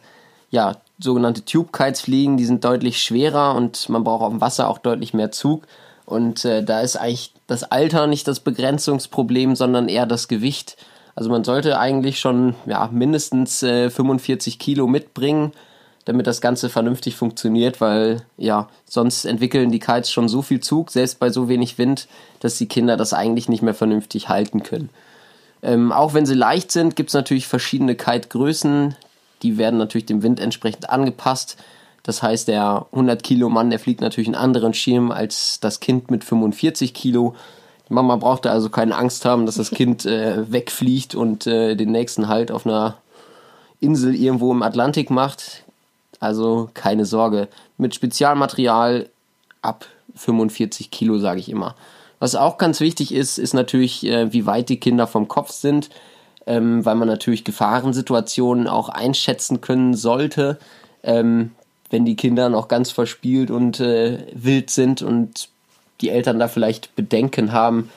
ja 0.49 0.77
sogenannte 1.01 1.43
Tube 1.43 1.71
Kites 1.71 2.01
fliegen, 2.01 2.37
die 2.37 2.45
sind 2.45 2.63
deutlich 2.63 3.01
schwerer 3.01 3.55
und 3.55 3.89
man 3.89 4.03
braucht 4.03 4.23
auf 4.23 4.29
dem 4.29 4.41
Wasser 4.41 4.69
auch 4.69 4.77
deutlich 4.77 5.13
mehr 5.13 5.31
Zug. 5.31 5.63
Und 6.05 6.45
äh, 6.45 6.63
da 6.63 6.81
ist 6.81 6.97
eigentlich 6.97 7.33
das 7.47 7.63
Alter 7.63 8.07
nicht 8.07 8.27
das 8.27 8.39
Begrenzungsproblem, 8.41 9.55
sondern 9.55 9.87
eher 9.87 10.05
das 10.05 10.27
Gewicht. 10.27 10.77
Also 11.15 11.29
man 11.29 11.43
sollte 11.43 11.79
eigentlich 11.79 12.19
schon 12.19 12.55
ja, 12.65 12.89
mindestens 12.91 13.63
äh, 13.63 13.89
45 13.89 14.59
Kilo 14.59 14.87
mitbringen, 14.87 15.51
damit 16.05 16.27
das 16.27 16.41
Ganze 16.41 16.69
vernünftig 16.69 17.15
funktioniert, 17.15 17.79
weil 17.79 18.23
ja, 18.37 18.67
sonst 18.85 19.25
entwickeln 19.25 19.71
die 19.71 19.79
Kites 19.79 20.11
schon 20.11 20.29
so 20.29 20.41
viel 20.41 20.59
Zug, 20.59 20.91
selbst 20.91 21.19
bei 21.19 21.29
so 21.29 21.47
wenig 21.47 21.77
Wind, 21.77 22.07
dass 22.39 22.57
die 22.57 22.67
Kinder 22.67 22.97
das 22.97 23.13
eigentlich 23.13 23.49
nicht 23.49 23.61
mehr 23.61 23.73
vernünftig 23.73 24.29
halten 24.29 24.63
können. 24.63 24.89
Ähm, 25.63 25.91
auch 25.91 26.13
wenn 26.13 26.25
sie 26.25 26.33
leicht 26.33 26.71
sind, 26.71 26.95
gibt 26.95 27.09
es 27.09 27.13
natürlich 27.13 27.47
verschiedene 27.47 27.95
Kite-Größen. 27.95 28.95
Die 29.43 29.57
werden 29.57 29.77
natürlich 29.77 30.05
dem 30.05 30.23
Wind 30.23 30.39
entsprechend 30.39 30.89
angepasst. 30.89 31.57
Das 32.03 32.23
heißt, 32.23 32.47
der 32.47 32.87
100 32.91 33.21
Kilo 33.23 33.49
Mann, 33.49 33.69
der 33.69 33.79
fliegt 33.79 34.01
natürlich 34.01 34.27
einen 34.27 34.35
anderen 34.35 34.73
Schirm 34.73 35.11
als 35.11 35.59
das 35.59 35.79
Kind 35.79 36.09
mit 36.09 36.23
45 36.23 36.93
Kilo. 36.93 37.35
Die 37.89 37.93
Mama 37.93 38.15
braucht 38.15 38.45
da 38.45 38.51
also 38.51 38.69
keine 38.69 38.95
Angst 38.95 39.25
haben, 39.25 39.45
dass 39.45 39.55
das 39.55 39.71
Kind 39.71 40.05
äh, 40.05 40.51
wegfliegt 40.51 41.15
und 41.15 41.45
äh, 41.47 41.75
den 41.75 41.91
nächsten 41.91 42.27
Halt 42.27 42.51
auf 42.51 42.65
einer 42.65 42.97
Insel 43.79 44.15
irgendwo 44.15 44.51
im 44.51 44.63
Atlantik 44.63 45.09
macht. 45.09 45.63
Also 46.19 46.69
keine 46.73 47.05
Sorge. 47.05 47.47
Mit 47.77 47.95
Spezialmaterial 47.95 49.09
ab 49.61 49.85
45 50.15 50.91
Kilo, 50.91 51.17
sage 51.17 51.39
ich 51.39 51.49
immer. 51.49 51.75
Was 52.19 52.35
auch 52.35 52.57
ganz 52.59 52.79
wichtig 52.79 53.13
ist, 53.13 53.39
ist 53.39 53.53
natürlich, 53.53 54.05
äh, 54.05 54.31
wie 54.31 54.45
weit 54.45 54.69
die 54.69 54.79
Kinder 54.79 55.07
vom 55.07 55.27
Kopf 55.27 55.51
sind 55.51 55.89
ähm, 56.47 56.85
weil 56.85 56.95
man 56.95 57.07
natürlich 57.07 57.43
Gefahrensituationen 57.43 58.67
auch 58.67 58.89
einschätzen 58.89 59.61
können 59.61 59.93
sollte, 59.93 60.57
ähm, 61.03 61.51
wenn 61.89 62.05
die 62.05 62.15
Kinder 62.15 62.49
noch 62.49 62.67
ganz 62.67 62.91
verspielt 62.91 63.51
und 63.51 63.79
äh, 63.79 64.19
wild 64.33 64.69
sind 64.69 65.01
und 65.01 65.49
die 65.99 66.09
Eltern 66.09 66.39
da 66.39 66.47
vielleicht 66.47 66.95
Bedenken 66.95 67.51
haben, 67.51 67.89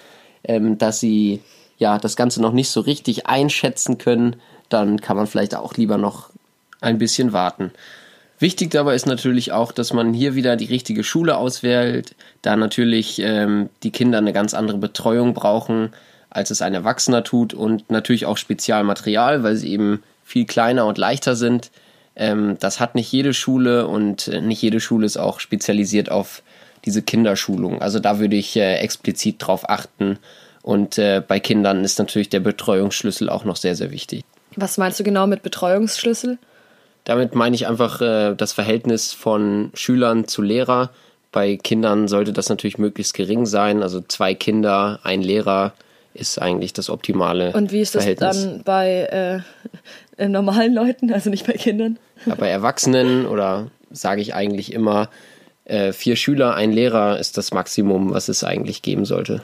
ähm, 0.45 0.79
dass 0.79 1.01
sie 1.01 1.41
ja 1.79 1.99
das 1.99 2.17
Ganze 2.17 2.43
noch 2.43 2.53
nicht 2.53 2.71
so 2.71 2.81
richtig 2.81 3.27
einschätzen 3.27 3.99
können, 3.99 4.37
dann 4.69 5.01
kann 5.01 5.17
man 5.17 5.27
vielleicht 5.27 5.55
auch 5.55 5.75
lieber 5.75 5.97
noch 5.97 6.31
ein 6.81 6.99
bisschen 6.99 7.33
warten. 7.33 7.71
Wichtig 8.39 8.73
dabei 8.73 8.95
ist 8.95 9.07
natürlich 9.07 9.53
auch, 9.53 9.73
dass 9.73 9.93
man 9.93 10.13
hier 10.13 10.35
wieder 10.35 10.57
die 10.57 10.67
richtige 10.67 11.05
Schule 11.05 11.37
auswählt, 11.37 12.15
da 12.43 12.57
natürlich 12.57 13.21
ähm, 13.21 13.71
die 13.83 13.93
Kinder 13.93 14.19
eine 14.19 14.33
ganz 14.33 14.55
andere 14.55 14.79
Betreuung 14.79 15.35
brauchen 15.35 15.93
als 16.35 16.51
es 16.51 16.61
ein 16.61 16.75
Erwachsener 16.75 17.25
tut 17.25 17.55
und 17.55 17.91
natürlich 17.91 18.27
auch 18.27 18.37
Spezialmaterial, 18.37 19.43
weil 19.43 19.57
sie 19.57 19.71
eben 19.73 20.03
viel 20.25 20.45
kleiner 20.45 20.85
und 20.87 20.99
leichter 20.99 21.37
sind. 21.37 21.71
Ähm, 22.17 22.57
das 22.61 22.81
hat 22.81 22.95
nicht 22.95 23.11
jede 23.11 23.33
Schule 23.33 23.87
und 23.87 24.29
äh, 24.29 24.41
nicht 24.41 24.61
jede 24.61 24.81
Schule 24.81 25.07
ist 25.07 25.17
auch 25.17 25.41
spezialisiert 25.41 26.11
auf 26.11 26.43
diese 26.85 27.03
Kinderschulung. 27.03 27.81
Also 27.81 27.99
da 28.01 28.19
würde 28.19 28.37
ich 28.37 28.57
äh, 28.57 28.77
explizit 28.77 29.37
drauf 29.39 29.69
achten. 29.69 30.19
Und 30.63 30.99
äh, 30.99 31.23
bei 31.27 31.41
Kindern 31.41 31.85
ist 31.85 31.99
natürlich 31.99 32.31
der 32.31 32.41
Betreuungsschlüssel 32.41 33.29
auch 33.29 33.45
noch 33.45 33.57
sehr, 33.57 33.77
sehr 33.77 33.91
wichtig. 33.91 34.25
Was 34.57 34.77
meinst 34.77 34.99
du 34.99 35.05
genau 35.05 35.27
mit 35.27 35.43
Betreuungsschlüssel? 35.43 36.39
Damit 37.05 37.35
meine 37.35 37.55
ich 37.55 37.67
einfach 37.67 38.01
äh, 38.01 38.35
das 38.35 38.53
Verhältnis 38.53 39.13
von 39.13 39.71
Schülern 39.75 40.27
zu 40.27 40.43
Lehrer. 40.43 40.91
Bei 41.33 41.57
Kindern 41.57 42.09
sollte 42.09 42.33
das 42.33 42.49
natürlich 42.49 42.79
möglichst 42.79 43.15
gering 43.15 43.47
sein. 43.47 43.83
Also 43.83 44.01
zwei 44.01 44.35
Kinder, 44.35 45.01
ein 45.03 45.21
Lehrer 45.21 45.75
ist 46.15 46.41
eigentlich 46.41 46.73
das 46.73 46.89
optimale 46.89 47.53
Und 47.53 47.73
wie 47.73 47.81
ist 47.81 47.95
das 47.95 48.05
Verhältnis. 48.05 48.43
dann 48.43 48.63
bei 48.65 49.43
äh, 50.17 50.29
normalen 50.29 50.73
Leuten, 50.73 51.13
also 51.13 51.29
nicht 51.29 51.47
bei 51.47 51.55
Kindern? 51.55 51.99
Ja, 52.25 52.35
bei 52.37 52.49
Erwachsenen 52.49 53.27
oder 53.27 53.71
sage 53.91 54.23
ich 54.23 54.35
eigentlich 54.35 54.73
immer, 54.73 55.11
äh, 55.65 55.93
vier 55.93 56.17
Schüler, 56.17 56.55
ein 56.55 56.73
Lehrer 56.73 57.19
ist 57.19 57.37
das 57.37 57.53
Maximum, 57.53 58.13
was 58.13 58.29
es 58.29 58.45
eigentlich 58.45 58.83
geben 58.83 59.05
sollte. 59.05 59.43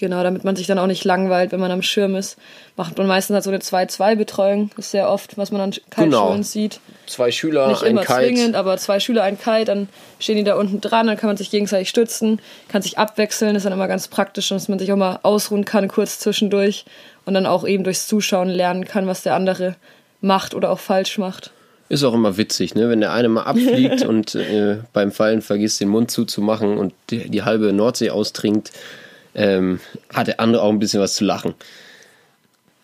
Genau, 0.00 0.22
damit 0.22 0.44
man 0.44 0.56
sich 0.56 0.66
dann 0.66 0.78
auch 0.78 0.86
nicht 0.86 1.04
langweilt, 1.04 1.52
wenn 1.52 1.60
man 1.60 1.70
am 1.70 1.82
Schirm 1.82 2.16
ist. 2.16 2.38
Macht 2.74 2.96
man 2.96 3.06
meistens 3.06 3.34
halt 3.34 3.44
so 3.44 3.50
eine 3.50 3.58
2-2-Betreuung. 3.58 4.70
Das 4.74 4.86
ist 4.86 4.90
sehr 4.92 5.10
oft, 5.10 5.36
was 5.36 5.52
man 5.52 5.60
an 5.60 5.70
Kiteschulen 5.72 6.10
Genau. 6.10 6.42
sieht. 6.42 6.80
Zwei 7.06 7.30
Schüler, 7.30 7.68
Nicht 7.68 7.82
ein 7.82 7.90
immer 7.90 8.00
Kite. 8.00 8.18
zwingend, 8.20 8.54
aber 8.56 8.78
zwei 8.78 8.98
Schüler, 8.98 9.24
ein 9.24 9.38
Kite, 9.38 9.66
dann 9.66 9.88
stehen 10.18 10.36
die 10.38 10.44
da 10.44 10.54
unten 10.54 10.80
dran, 10.80 11.06
dann 11.06 11.18
kann 11.18 11.28
man 11.28 11.36
sich 11.36 11.50
gegenseitig 11.50 11.90
stützen, 11.90 12.40
kann 12.68 12.80
sich 12.80 12.96
abwechseln, 12.96 13.54
ist 13.56 13.66
dann 13.66 13.74
immer 13.74 13.88
ganz 13.88 14.08
praktisch, 14.08 14.48
dass 14.48 14.68
man 14.68 14.78
sich 14.78 14.90
auch 14.90 14.96
mal 14.96 15.18
ausruhen 15.22 15.66
kann, 15.66 15.86
kurz 15.88 16.18
zwischendurch 16.18 16.86
und 17.26 17.34
dann 17.34 17.44
auch 17.44 17.66
eben 17.66 17.84
durchs 17.84 18.06
Zuschauen 18.06 18.48
lernen 18.48 18.86
kann, 18.86 19.06
was 19.06 19.22
der 19.22 19.34
andere 19.34 19.76
macht 20.22 20.54
oder 20.54 20.70
auch 20.70 20.78
falsch 20.80 21.18
macht. 21.18 21.50
Ist 21.90 22.04
auch 22.04 22.14
immer 22.14 22.38
witzig, 22.38 22.74
ne? 22.74 22.88
wenn 22.88 23.00
der 23.00 23.12
eine 23.12 23.28
mal 23.28 23.42
abfliegt 23.42 24.02
und 24.06 24.34
äh, 24.34 24.78
beim 24.94 25.12
Fallen 25.12 25.42
vergisst, 25.42 25.80
den 25.80 25.88
Mund 25.88 26.10
zuzumachen 26.10 26.78
und 26.78 26.94
die, 27.10 27.28
die 27.28 27.42
halbe 27.42 27.72
Nordsee 27.74 28.08
austrinkt, 28.10 28.70
ähm, 29.34 29.80
hat 30.12 30.26
der 30.26 30.40
andere 30.40 30.62
auch 30.62 30.70
ein 30.70 30.78
bisschen 30.78 31.00
was 31.00 31.14
zu 31.14 31.24
lachen. 31.24 31.54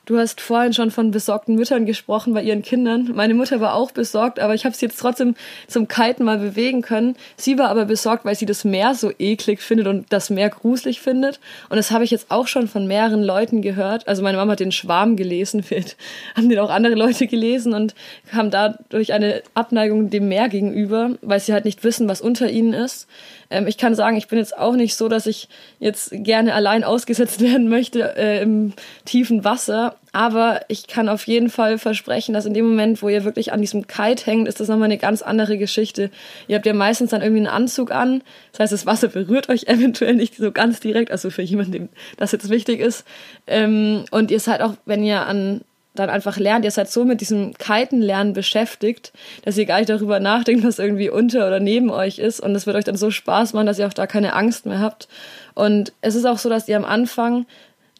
Du 0.06 0.18
hast 0.18 0.40
vorhin 0.40 0.72
schon 0.72 0.92
von 0.92 1.10
besorgten 1.10 1.56
Müttern 1.56 1.84
gesprochen 1.84 2.32
bei 2.32 2.40
ihren 2.40 2.62
Kindern. 2.62 3.10
Meine 3.12 3.34
Mutter 3.34 3.58
war 3.58 3.74
auch 3.74 3.90
besorgt, 3.90 4.38
aber 4.38 4.54
ich 4.54 4.64
habe 4.64 4.72
sie 4.72 4.86
jetzt 4.86 5.00
trotzdem 5.00 5.34
zum 5.66 5.88
Kiten 5.88 6.24
mal 6.24 6.38
bewegen 6.38 6.80
können. 6.80 7.16
Sie 7.36 7.58
war 7.58 7.70
aber 7.70 7.86
besorgt, 7.86 8.24
weil 8.24 8.36
sie 8.36 8.46
das 8.46 8.62
Meer 8.62 8.94
so 8.94 9.10
eklig 9.18 9.60
findet 9.60 9.88
und 9.88 10.06
das 10.10 10.30
Meer 10.30 10.48
gruselig 10.48 11.00
findet. 11.00 11.40
Und 11.70 11.76
das 11.76 11.90
habe 11.90 12.04
ich 12.04 12.12
jetzt 12.12 12.30
auch 12.30 12.46
schon 12.46 12.68
von 12.68 12.86
mehreren 12.86 13.24
Leuten 13.24 13.62
gehört. 13.62 14.06
Also 14.06 14.22
meine 14.22 14.36
Mama 14.36 14.52
hat 14.52 14.60
den 14.60 14.70
Schwarm 14.70 15.16
gelesen, 15.16 15.64
haben 16.36 16.48
den 16.48 16.60
auch 16.60 16.70
andere 16.70 16.94
Leute 16.94 17.26
gelesen 17.26 17.74
und 17.74 17.96
haben 18.32 18.52
dadurch 18.52 19.12
eine 19.12 19.42
Abneigung 19.54 20.08
dem 20.08 20.28
Meer 20.28 20.48
gegenüber, 20.48 21.16
weil 21.20 21.40
sie 21.40 21.52
halt 21.52 21.64
nicht 21.64 21.82
wissen, 21.82 22.06
was 22.06 22.20
unter 22.20 22.48
ihnen 22.48 22.74
ist. 22.74 23.08
Ähm, 23.50 23.66
ich 23.66 23.78
kann 23.78 23.94
sagen, 23.94 24.16
ich 24.16 24.28
bin 24.28 24.38
jetzt 24.38 24.56
auch 24.56 24.74
nicht 24.74 24.96
so, 24.96 25.08
dass 25.08 25.26
ich 25.26 25.48
jetzt 25.78 26.10
gerne 26.12 26.54
allein 26.54 26.84
ausgesetzt 26.84 27.40
werden 27.40 27.68
möchte 27.68 28.16
äh, 28.16 28.42
im 28.42 28.72
tiefen 29.04 29.44
Wasser. 29.44 29.96
Aber 30.12 30.62
ich 30.68 30.86
kann 30.86 31.08
auf 31.08 31.26
jeden 31.26 31.50
Fall 31.50 31.78
versprechen, 31.78 32.32
dass 32.32 32.46
in 32.46 32.54
dem 32.54 32.66
Moment, 32.66 33.02
wo 33.02 33.08
ihr 33.08 33.24
wirklich 33.24 33.52
an 33.52 33.60
diesem 33.60 33.86
Kite 33.86 34.24
hängt, 34.24 34.48
ist 34.48 34.60
das 34.60 34.68
nochmal 34.68 34.86
eine 34.86 34.98
ganz 34.98 35.20
andere 35.20 35.58
Geschichte. 35.58 36.10
Ihr 36.48 36.56
habt 36.56 36.66
ja 36.66 36.72
meistens 36.72 37.10
dann 37.10 37.20
irgendwie 37.20 37.46
einen 37.46 37.54
Anzug 37.54 37.90
an. 37.90 38.22
Das 38.52 38.60
heißt, 38.60 38.72
das 38.72 38.86
Wasser 38.86 39.08
berührt 39.08 39.48
euch 39.48 39.64
eventuell 39.66 40.14
nicht 40.14 40.36
so 40.36 40.52
ganz 40.52 40.80
direkt, 40.80 41.10
also 41.10 41.30
für 41.30 41.42
jemanden, 41.42 41.72
dem 41.72 41.88
das 42.16 42.32
jetzt 42.32 42.48
wichtig 42.48 42.80
ist. 42.80 43.04
Ähm, 43.46 44.04
und 44.10 44.30
ihr 44.30 44.40
seid 44.40 44.62
auch, 44.62 44.74
wenn 44.86 45.04
ihr 45.04 45.26
an 45.26 45.60
dann 45.98 46.10
einfach 46.10 46.38
lernt, 46.38 46.64
ihr 46.64 46.70
seid 46.70 46.90
so 46.90 47.04
mit 47.04 47.20
diesem 47.20 47.54
Kitenlernen 47.54 48.32
beschäftigt, 48.32 49.12
dass 49.44 49.58
ihr 49.58 49.66
gar 49.66 49.78
nicht 49.78 49.90
darüber 49.90 50.20
nachdenkt, 50.20 50.64
was 50.64 50.78
irgendwie 50.78 51.10
unter 51.10 51.46
oder 51.46 51.60
neben 51.60 51.90
euch 51.90 52.18
ist. 52.18 52.40
Und 52.40 52.54
es 52.54 52.66
wird 52.66 52.76
euch 52.76 52.84
dann 52.84 52.96
so 52.96 53.10
Spaß 53.10 53.52
machen, 53.52 53.66
dass 53.66 53.78
ihr 53.78 53.86
auch 53.86 53.92
da 53.92 54.06
keine 54.06 54.34
Angst 54.34 54.66
mehr 54.66 54.80
habt. 54.80 55.08
Und 55.54 55.92
es 56.00 56.14
ist 56.14 56.24
auch 56.24 56.38
so, 56.38 56.48
dass 56.48 56.68
ihr 56.68 56.76
am 56.76 56.84
Anfang 56.84 57.46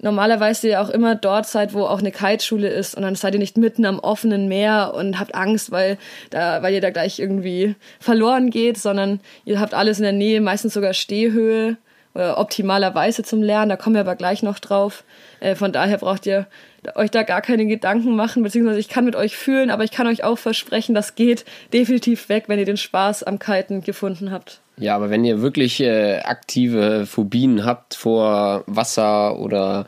normalerweise 0.00 0.68
ja 0.68 0.82
auch 0.82 0.90
immer 0.90 1.14
dort 1.14 1.46
seid, 1.46 1.72
wo 1.72 1.84
auch 1.84 2.00
eine 2.00 2.12
Kiteschule 2.12 2.68
ist 2.68 2.94
und 2.94 3.02
dann 3.02 3.14
seid 3.14 3.34
ihr 3.34 3.40
nicht 3.40 3.56
mitten 3.56 3.86
am 3.86 3.98
offenen 3.98 4.46
Meer 4.48 4.92
und 4.94 5.18
habt 5.18 5.34
Angst, 5.34 5.70
weil 5.70 5.96
da, 6.30 6.62
weil 6.62 6.74
ihr 6.74 6.80
da 6.80 6.90
gleich 6.90 7.18
irgendwie 7.18 7.76
verloren 7.98 8.50
geht, 8.50 8.76
sondern 8.78 9.20
ihr 9.44 9.58
habt 9.58 9.74
alles 9.74 9.98
in 9.98 10.04
der 10.04 10.12
Nähe, 10.12 10.40
meistens 10.40 10.74
sogar 10.74 10.92
Stehhöhe 10.92 11.78
oder 12.14 12.38
optimalerweise 12.38 13.22
zum 13.22 13.42
Lernen, 13.42 13.68
da 13.68 13.76
kommen 13.76 13.94
wir 13.94 14.00
aber 14.00 14.16
gleich 14.16 14.42
noch 14.42 14.58
drauf. 14.58 15.04
Äh, 15.40 15.54
von 15.54 15.72
daher 15.72 15.98
braucht 15.98 16.26
ihr 16.26 16.46
euch 16.94 17.10
da 17.10 17.22
gar 17.22 17.42
keine 17.42 17.66
Gedanken 17.66 18.14
machen, 18.16 18.42
beziehungsweise 18.42 18.78
ich 18.78 18.88
kann 18.88 19.04
mit 19.04 19.16
euch 19.16 19.36
fühlen, 19.36 19.70
aber 19.70 19.84
ich 19.84 19.90
kann 19.90 20.06
euch 20.06 20.24
auch 20.24 20.38
versprechen, 20.38 20.94
das 20.94 21.14
geht 21.14 21.44
definitiv 21.72 22.28
weg, 22.28 22.44
wenn 22.46 22.58
ihr 22.58 22.64
den 22.64 22.76
Spaß 22.76 23.22
am 23.22 23.38
Kiten 23.38 23.82
gefunden 23.82 24.30
habt. 24.30 24.60
Ja, 24.78 24.94
aber 24.94 25.10
wenn 25.10 25.24
ihr 25.24 25.40
wirklich 25.40 25.80
äh, 25.80 26.18
aktive 26.18 27.06
Phobien 27.06 27.64
habt 27.64 27.94
vor 27.94 28.62
Wasser 28.66 29.38
oder 29.38 29.86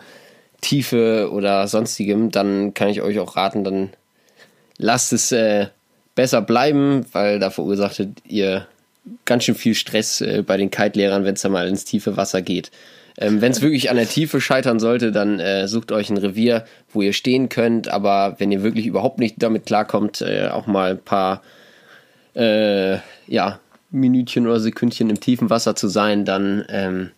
Tiefe 0.60 1.30
oder 1.30 1.68
sonstigem, 1.68 2.30
dann 2.30 2.74
kann 2.74 2.88
ich 2.88 3.02
euch 3.02 3.18
auch 3.18 3.36
raten, 3.36 3.64
dann 3.64 3.90
lasst 4.78 5.12
es 5.12 5.30
äh, 5.32 5.66
besser 6.14 6.40
bleiben, 6.40 7.06
weil 7.12 7.38
da 7.38 7.50
verursachtet 7.50 8.18
ihr 8.26 8.66
ganz 9.24 9.44
schön 9.44 9.54
viel 9.54 9.74
Stress 9.74 10.20
äh, 10.20 10.42
bei 10.44 10.56
den 10.56 10.70
Kite-Lehrern, 10.70 11.24
wenn 11.24 11.34
es 11.34 11.42
da 11.42 11.48
mal 11.48 11.68
ins 11.68 11.84
tiefe 11.84 12.16
Wasser 12.16 12.42
geht. 12.42 12.70
Ähm, 13.20 13.40
wenn 13.40 13.50
es 13.50 13.60
wirklich 13.60 13.90
an 13.90 13.96
der 13.96 14.08
Tiefe 14.08 14.40
scheitern 14.40 14.78
sollte, 14.78 15.10
dann 15.10 15.40
äh, 15.40 15.66
sucht 15.66 15.90
euch 15.90 16.08
ein 16.08 16.16
Revier, 16.16 16.64
wo 16.92 17.02
ihr 17.02 17.12
stehen 17.12 17.48
könnt. 17.48 17.88
Aber 17.88 18.36
wenn 18.38 18.52
ihr 18.52 18.62
wirklich 18.62 18.86
überhaupt 18.86 19.18
nicht 19.18 19.42
damit 19.42 19.66
klarkommt, 19.66 20.20
äh, 20.20 20.48
auch 20.48 20.66
mal 20.68 20.92
ein 20.92 21.02
paar 21.02 21.42
äh, 22.34 22.98
ja, 23.26 23.58
Minütchen 23.90 24.46
oder 24.46 24.60
Sekündchen 24.60 25.10
im 25.10 25.18
tiefen 25.18 25.50
Wasser 25.50 25.74
zu 25.74 25.88
sein, 25.88 26.24
dann 26.24 26.64
ähm, 26.68 27.10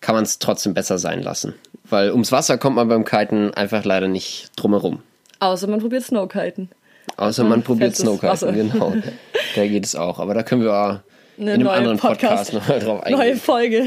kann 0.00 0.14
man 0.14 0.22
es 0.22 0.38
trotzdem 0.38 0.74
besser 0.74 0.98
sein 0.98 1.22
lassen. 1.22 1.54
Weil 1.90 2.12
ums 2.12 2.30
Wasser 2.30 2.56
kommt 2.56 2.76
man 2.76 2.88
beim 2.88 3.04
Kiten 3.04 3.52
einfach 3.52 3.84
leider 3.84 4.06
nicht 4.06 4.50
drumherum. 4.56 5.02
Außer 5.40 5.66
man 5.66 5.80
probiert 5.80 6.04
Snowkiten. 6.04 6.70
Außer 7.16 7.42
man 7.42 7.62
probiert. 7.62 7.96
Snowkiten, 7.96 8.54
genau. 8.54 8.94
Da 9.56 9.66
geht 9.66 9.84
es 9.84 9.94
auch. 9.94 10.18
Aber 10.18 10.34
da 10.34 10.42
können 10.42 10.62
wir 10.62 10.72
auch 10.72 10.98
in 11.36 11.48
einem 11.48 11.68
anderen 11.68 11.98
Podcast. 11.98 12.52
Podcast, 12.52 12.54
nochmal 12.54 12.80
drauf 12.80 13.02
eingehen. 13.02 13.18
Neue 13.18 13.36
Folge. 13.36 13.86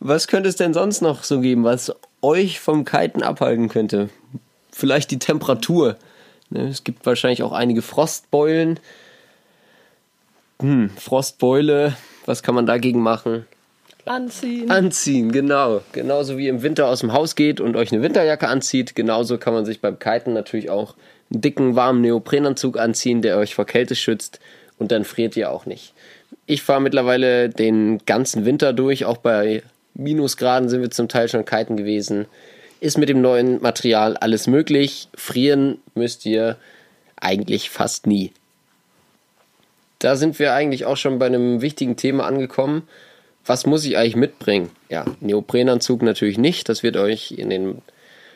Was 0.00 0.28
könnte 0.28 0.48
es 0.48 0.56
denn 0.56 0.74
sonst 0.74 1.00
noch 1.00 1.24
so 1.24 1.40
geben, 1.40 1.64
was 1.64 1.94
euch 2.22 2.60
vom 2.60 2.84
Kiten 2.84 3.22
abhalten 3.22 3.68
könnte? 3.68 4.10
Vielleicht 4.70 5.10
die 5.10 5.18
Temperatur. 5.18 5.96
Ne, 6.50 6.68
Es 6.68 6.84
gibt 6.84 7.06
wahrscheinlich 7.06 7.42
auch 7.42 7.52
einige 7.52 7.82
Frostbeulen. 7.82 8.78
Hm, 10.60 10.90
Frostbeule, 10.90 11.96
was 12.24 12.42
kann 12.42 12.54
man 12.54 12.66
dagegen 12.66 13.00
machen? 13.00 13.46
Anziehen. 14.06 14.70
Anziehen, 14.70 15.32
genau. 15.32 15.82
Genauso 15.92 16.38
wie 16.38 16.48
im 16.48 16.62
Winter 16.62 16.86
aus 16.86 17.00
dem 17.00 17.12
Haus 17.12 17.34
geht 17.34 17.60
und 17.60 17.74
euch 17.74 17.92
eine 17.92 18.02
Winterjacke 18.02 18.46
anzieht, 18.46 18.94
genauso 18.94 19.36
kann 19.36 19.52
man 19.52 19.64
sich 19.64 19.80
beim 19.80 19.98
Kiten 19.98 20.32
natürlich 20.32 20.70
auch 20.70 20.94
einen 21.32 21.40
dicken, 21.40 21.74
warmen 21.74 22.02
Neoprenanzug 22.02 22.78
anziehen, 22.78 23.20
der 23.20 23.36
euch 23.36 23.54
vor 23.54 23.66
Kälte 23.66 23.96
schützt 23.96 24.38
und 24.78 24.92
dann 24.92 25.04
friert 25.04 25.36
ihr 25.36 25.50
auch 25.50 25.66
nicht. 25.66 25.92
Ich 26.46 26.62
fahre 26.62 26.80
mittlerweile 26.80 27.48
den 27.48 27.98
ganzen 28.06 28.44
Winter 28.44 28.72
durch, 28.72 29.04
auch 29.04 29.16
bei 29.16 29.62
Minusgraden 29.94 30.68
sind 30.68 30.82
wir 30.82 30.90
zum 30.90 31.08
Teil 31.08 31.28
schon 31.28 31.44
kiten 31.44 31.76
gewesen. 31.76 32.26
Ist 32.80 32.98
mit 32.98 33.08
dem 33.08 33.20
neuen 33.20 33.60
Material 33.62 34.16
alles 34.16 34.46
möglich. 34.46 35.08
Frieren 35.14 35.78
müsst 35.94 36.24
ihr 36.26 36.56
eigentlich 37.16 37.70
fast 37.70 38.06
nie. 38.06 38.32
Da 39.98 40.16
sind 40.16 40.38
wir 40.38 40.52
eigentlich 40.52 40.84
auch 40.84 40.96
schon 40.96 41.18
bei 41.18 41.26
einem 41.26 41.62
wichtigen 41.62 41.96
Thema 41.96 42.26
angekommen. 42.26 42.86
Was 43.46 43.64
muss 43.64 43.84
ich 43.84 43.96
eigentlich 43.96 44.16
mitbringen? 44.16 44.70
Ja, 44.88 45.06
Neoprenanzug 45.20 46.02
natürlich 46.02 46.36
nicht. 46.36 46.68
Das 46.68 46.82
wird 46.82 46.96
euch 46.96 47.32
in 47.32 47.50
den 47.50 47.82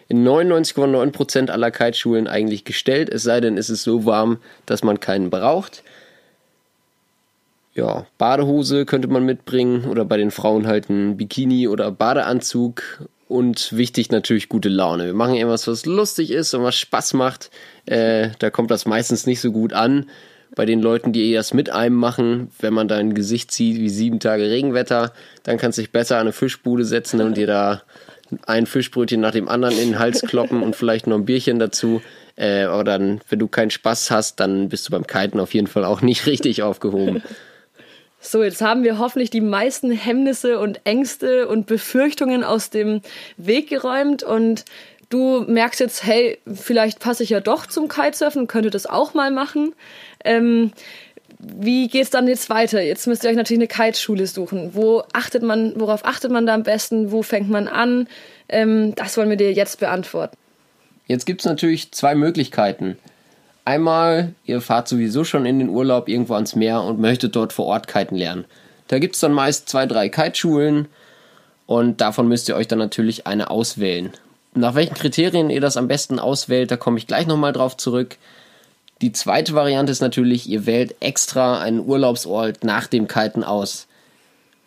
in 0.09 0.26
99,9% 0.26 1.50
aller 1.50 1.71
Kiteschulen 1.71 2.26
eigentlich 2.26 2.64
gestellt, 2.64 3.09
es 3.09 3.23
sei 3.23 3.40
denn, 3.40 3.57
es 3.57 3.71
ist 3.71 3.85
so 3.85 4.07
warm, 4.07 4.38
dass 4.67 4.83
man 4.83 4.99
keinen 4.99 5.31
braucht. 5.31 5.85
Ja, 7.75 8.07
Badehose 8.19 8.85
könnte 8.85 9.09
man 9.09 9.25
mitbringen 9.25 9.85
oder 9.85 10.05
bei 10.05 10.17
den 10.17 10.31
Frauen 10.31 10.67
halt 10.67 10.91
ein 10.91 11.17
Bikini 11.17 11.69
oder 11.69 11.91
Badeanzug 11.93 13.09
und 13.29 13.77
wichtig 13.77 14.11
natürlich 14.11 14.49
gute 14.49 14.69
Laune. 14.69 15.07
Wir 15.07 15.15
machen 15.15 15.37
irgendwas, 15.37 15.69
was 15.69 15.87
lustig 15.87 16.33
ist 16.33 16.53
und 16.53 16.65
was 16.65 16.77
Spaß 16.77 17.15
macht. 17.15 17.50
Äh, 17.87 18.31
da 18.41 18.50
kommt 18.50 18.73
das 18.73 18.87
meistens 18.87 19.25
nicht 19.27 19.41
so 19.41 19.53
gut 19.53 19.73
an. 19.73 20.07
Bei 20.57 20.67
den 20.67 20.81
Leuten, 20.81 21.12
die 21.12 21.33
das 21.33 21.55
mit 21.55 21.71
einem 21.71 21.95
machen, 21.95 22.50
wenn 22.59 22.75
man 22.75 22.89
da 22.89 22.97
ein 22.97 23.15
Gesicht 23.15 23.53
zieht 23.53 23.79
wie 23.79 23.89
sieben 23.89 24.19
Tage 24.19 24.50
Regenwetter, 24.50 25.12
dann 25.45 25.59
kannst 25.59 25.79
du 25.79 25.83
dich 25.83 25.93
besser 25.93 26.17
an 26.17 26.23
eine 26.23 26.33
Fischbude 26.33 26.85
setzen 26.85 27.21
und 27.21 27.37
dir 27.37 27.47
da 27.47 27.83
ein 28.47 28.67
Fischbrötchen 28.67 29.21
nach 29.21 29.31
dem 29.31 29.49
anderen 29.49 29.79
in 29.79 29.91
den 29.91 29.99
Hals 30.00 30.23
kloppen 30.23 30.65
und 30.65 30.75
vielleicht 30.75 31.07
noch 31.07 31.17
ein 31.17 31.25
Bierchen 31.25 31.61
dazu. 31.61 32.03
Äh, 32.35 32.65
aber 32.65 32.83
dann, 32.83 33.21
wenn 33.29 33.39
du 33.39 33.47
keinen 33.47 33.71
Spaß 33.71 34.11
hast, 34.11 34.41
dann 34.41 34.69
bist 34.69 34.89
du 34.89 34.91
beim 34.91 35.07
Kiten 35.07 35.39
auf 35.39 35.55
jeden 35.55 35.69
Fall 35.69 35.85
auch 35.85 36.03
nicht 36.03 36.27
richtig 36.27 36.65
aufgehoben. 36.65 37.23
So, 38.21 38.43
jetzt 38.43 38.61
haben 38.61 38.85
wir 38.85 38.99
hoffentlich 38.99 39.31
die 39.31 39.41
meisten 39.41 39.91
Hemmnisse 39.91 40.59
und 40.59 40.81
Ängste 40.85 41.49
und 41.49 41.67
Befürchtungen 41.67 42.45
aus 42.45 42.69
dem 42.69 43.00
Weg 43.39 43.69
geräumt 43.69 44.23
und 44.23 44.65
du 45.09 45.45
merkst 45.49 45.81
jetzt, 45.81 46.05
hey, 46.05 46.39
vielleicht 46.47 47.00
passe 47.00 47.23
ich 47.23 47.31
ja 47.31 47.41
doch 47.41 47.67
zum 47.67 47.89
Kitesurfen, 47.89 48.47
könnte 48.47 48.71
das 48.71 48.87
auch 48.87 49.15
mal 49.15 49.31
machen. 49.31 49.75
Ähm, 50.23 50.73
wie 51.39 51.89
geht's 51.89 52.11
dann 52.11 52.29
jetzt 52.29 52.50
weiter? 52.50 52.83
Jetzt 52.83 53.07
müsst 53.07 53.25
ihr 53.25 53.31
euch 53.31 53.37
natürlich 53.37 53.61
eine 53.61 53.69
Kiteschule 53.69 54.27
suchen. 54.27 54.75
Wo 54.75 55.03
achtet 55.15 55.43
man, 55.43 55.73
worauf 55.81 56.05
achtet 56.05 56.31
man 56.31 56.45
da 56.45 56.55
am 56.55 56.62
besten? 56.62 57.12
Wo 57.12 57.23
fängt 57.23 57.49
man 57.49 57.69
an? 57.69 58.07
Ähm, 58.50 58.95
das 58.97 59.17
wollen 59.17 59.31
wir 59.31 59.39
dir 59.39 59.53
jetzt 59.53 59.81
beantworten. 59.81 60.37
Jetzt 61.07 61.25
gibt 61.25 61.41
es 61.41 61.47
natürlich 61.47 61.91
zwei 61.93 62.15
Möglichkeiten. 62.15 62.99
Einmal, 63.64 64.35
ihr 64.45 64.61
fahrt 64.61 64.88
sowieso 64.88 65.25
schon 65.25 65.47
in 65.47 65.59
den 65.59 65.69
Urlaub 65.69 66.09
irgendwo 66.09 66.35
ans 66.35 66.57
Meer 66.57 66.83
und 66.83 66.99
möchtet 66.99 67.37
dort 67.37 67.52
vor 67.52 67.67
Ort 67.67 67.88
kiten 67.88 68.17
lernen. 68.17 68.45
Da 68.88 68.99
gibt 68.99 69.14
es 69.14 69.21
dann 69.21 69.33
meist 69.33 69.69
zwei, 69.69 69.87
drei 69.87 70.09
Kiteschulen 70.09 70.88
und 71.67 72.00
davon 72.00 72.26
müsst 72.26 72.49
ihr 72.49 72.57
euch 72.57 72.67
dann 72.67 72.79
natürlich 72.79 73.26
eine 73.26 73.50
auswählen. 73.50 74.11
Nach 74.55 74.75
welchen 74.75 74.95
Kriterien 74.95 75.50
ihr 75.50 75.61
das 75.61 75.76
am 75.76 75.87
besten 75.87 76.19
auswählt, 76.19 76.71
da 76.71 76.76
komme 76.76 76.99
ich 76.99 77.07
gleich 77.07 77.26
nochmal 77.26 77.52
drauf 77.52 77.76
zurück. 77.76 78.17
Die 79.00 79.12
zweite 79.12 79.55
Variante 79.55 79.93
ist 79.93 80.00
natürlich, 80.00 80.49
ihr 80.49 80.67
wählt 80.67 80.97
extra 81.00 81.61
einen 81.61 81.81
Urlaubsort 81.81 82.64
nach 82.64 82.87
dem 82.88 83.07
Kiten 83.07 83.45
aus. 83.45 83.87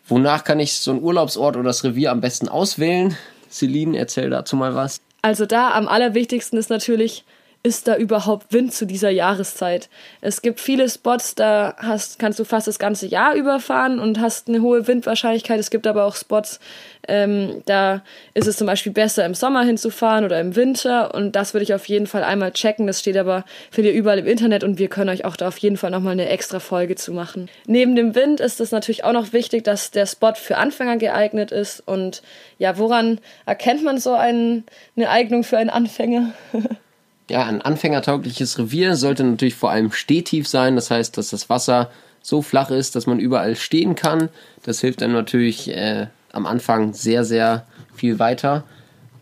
Wonach 0.08 0.44
kann 0.44 0.60
ich 0.60 0.74
so 0.78 0.90
einen 0.90 1.02
Urlaubsort 1.02 1.56
oder 1.56 1.64
das 1.64 1.84
Revier 1.84 2.10
am 2.10 2.20
besten 2.20 2.48
auswählen? 2.48 3.16
Celine, 3.50 3.96
erzähl 3.96 4.30
dazu 4.30 4.56
mal 4.56 4.74
was. 4.74 5.00
Also 5.22 5.46
da 5.46 5.72
am 5.72 5.88
allerwichtigsten 5.88 6.58
ist 6.58 6.70
natürlich, 6.70 7.24
ist 7.64 7.88
da 7.88 7.96
überhaupt 7.96 8.52
Wind 8.52 8.74
zu 8.74 8.84
dieser 8.84 9.08
Jahreszeit? 9.08 9.88
Es 10.20 10.42
gibt 10.42 10.60
viele 10.60 10.88
Spots, 10.88 11.34
da 11.34 11.74
hast, 11.78 12.18
kannst 12.18 12.38
du 12.38 12.44
fast 12.44 12.66
das 12.66 12.78
ganze 12.78 13.06
Jahr 13.06 13.34
überfahren 13.34 13.98
und 13.98 14.20
hast 14.20 14.48
eine 14.48 14.60
hohe 14.60 14.86
Windwahrscheinlichkeit. 14.86 15.58
Es 15.58 15.70
gibt 15.70 15.86
aber 15.86 16.04
auch 16.04 16.14
Spots, 16.14 16.60
ähm, 17.08 17.62
da 17.64 18.02
ist 18.34 18.46
es 18.46 18.58
zum 18.58 18.66
Beispiel 18.66 18.92
besser, 18.92 19.24
im 19.24 19.32
Sommer 19.32 19.64
hinzufahren 19.64 20.26
oder 20.26 20.38
im 20.40 20.56
Winter. 20.56 21.14
Und 21.14 21.36
das 21.36 21.54
würde 21.54 21.64
ich 21.64 21.72
auf 21.72 21.86
jeden 21.86 22.06
Fall 22.06 22.22
einmal 22.22 22.52
checken. 22.52 22.86
Das 22.86 23.00
steht 23.00 23.16
aber 23.16 23.46
für 23.70 23.80
dir 23.80 23.92
überall 23.92 24.18
im 24.18 24.26
Internet 24.26 24.62
und 24.62 24.78
wir 24.78 24.88
können 24.88 25.08
euch 25.08 25.24
auch 25.24 25.36
da 25.36 25.48
auf 25.48 25.56
jeden 25.56 25.78
Fall 25.78 25.90
nochmal 25.90 26.12
eine 26.12 26.28
extra 26.28 26.60
Folge 26.60 26.96
zu 26.96 27.14
machen. 27.14 27.48
Neben 27.66 27.96
dem 27.96 28.14
Wind 28.14 28.40
ist 28.40 28.60
es 28.60 28.72
natürlich 28.72 29.04
auch 29.04 29.12
noch 29.12 29.32
wichtig, 29.32 29.64
dass 29.64 29.90
der 29.90 30.04
Spot 30.04 30.34
für 30.34 30.58
Anfänger 30.58 30.98
geeignet 30.98 31.50
ist. 31.50 31.82
Und 31.86 32.22
ja, 32.58 32.76
woran 32.76 33.20
erkennt 33.46 33.82
man 33.82 33.96
so 33.96 34.12
einen, 34.12 34.64
eine 34.96 35.08
Eignung 35.08 35.44
für 35.44 35.56
einen 35.56 35.70
Anfänger? 35.70 36.34
ja, 37.30 37.44
ein 37.46 37.62
anfängertaugliches 37.62 38.58
Revier 38.58 38.96
sollte 38.96 39.24
natürlich 39.24 39.54
vor 39.54 39.70
allem 39.70 39.92
stehtief 39.92 40.46
sein. 40.46 40.76
Das 40.76 40.90
heißt, 40.90 41.16
dass 41.16 41.30
das 41.30 41.48
Wasser 41.48 41.90
so 42.22 42.42
flach 42.42 42.70
ist, 42.70 42.96
dass 42.96 43.06
man 43.06 43.18
überall 43.18 43.56
stehen 43.56 43.94
kann. 43.94 44.28
Das 44.62 44.80
hilft 44.80 45.00
dann 45.00 45.12
natürlich 45.12 45.68
äh, 45.70 46.06
am 46.32 46.46
Anfang 46.46 46.92
sehr, 46.92 47.24
sehr 47.24 47.66
viel 47.94 48.18
weiter. 48.18 48.64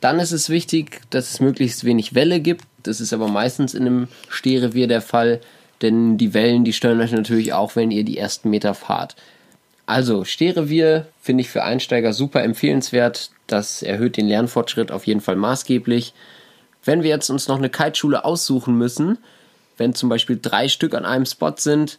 Dann 0.00 0.18
ist 0.18 0.32
es 0.32 0.48
wichtig, 0.48 1.00
dass 1.10 1.30
es 1.30 1.40
möglichst 1.40 1.84
wenig 1.84 2.14
Welle 2.14 2.40
gibt. 2.40 2.64
Das 2.82 3.00
ist 3.00 3.12
aber 3.12 3.28
meistens 3.28 3.74
in 3.74 3.82
einem 3.82 4.08
Stehrevier 4.28 4.88
der 4.88 5.02
Fall, 5.02 5.40
denn 5.80 6.18
die 6.18 6.34
Wellen, 6.34 6.64
die 6.64 6.72
stören 6.72 7.00
euch 7.00 7.12
natürlich 7.12 7.52
auch, 7.52 7.76
wenn 7.76 7.92
ihr 7.92 8.04
die 8.04 8.18
ersten 8.18 8.50
Meter 8.50 8.74
fahrt. 8.74 9.14
Also, 9.86 10.24
Stehrevier 10.24 11.06
finde 11.20 11.42
ich 11.42 11.50
für 11.50 11.62
Einsteiger 11.62 12.12
super 12.12 12.42
empfehlenswert. 12.42 13.30
Das 13.46 13.82
erhöht 13.82 14.16
den 14.16 14.26
Lernfortschritt 14.26 14.90
auf 14.90 15.06
jeden 15.06 15.20
Fall 15.20 15.36
maßgeblich. 15.36 16.14
Wenn 16.84 17.02
wir 17.02 17.10
jetzt 17.10 17.30
uns 17.30 17.48
noch 17.48 17.58
eine 17.58 17.70
Kiteschule 17.70 18.24
aussuchen 18.24 18.76
müssen, 18.76 19.18
wenn 19.76 19.94
zum 19.94 20.08
Beispiel 20.08 20.38
drei 20.40 20.68
Stück 20.68 20.94
an 20.94 21.04
einem 21.04 21.26
Spot 21.26 21.54
sind, 21.56 21.98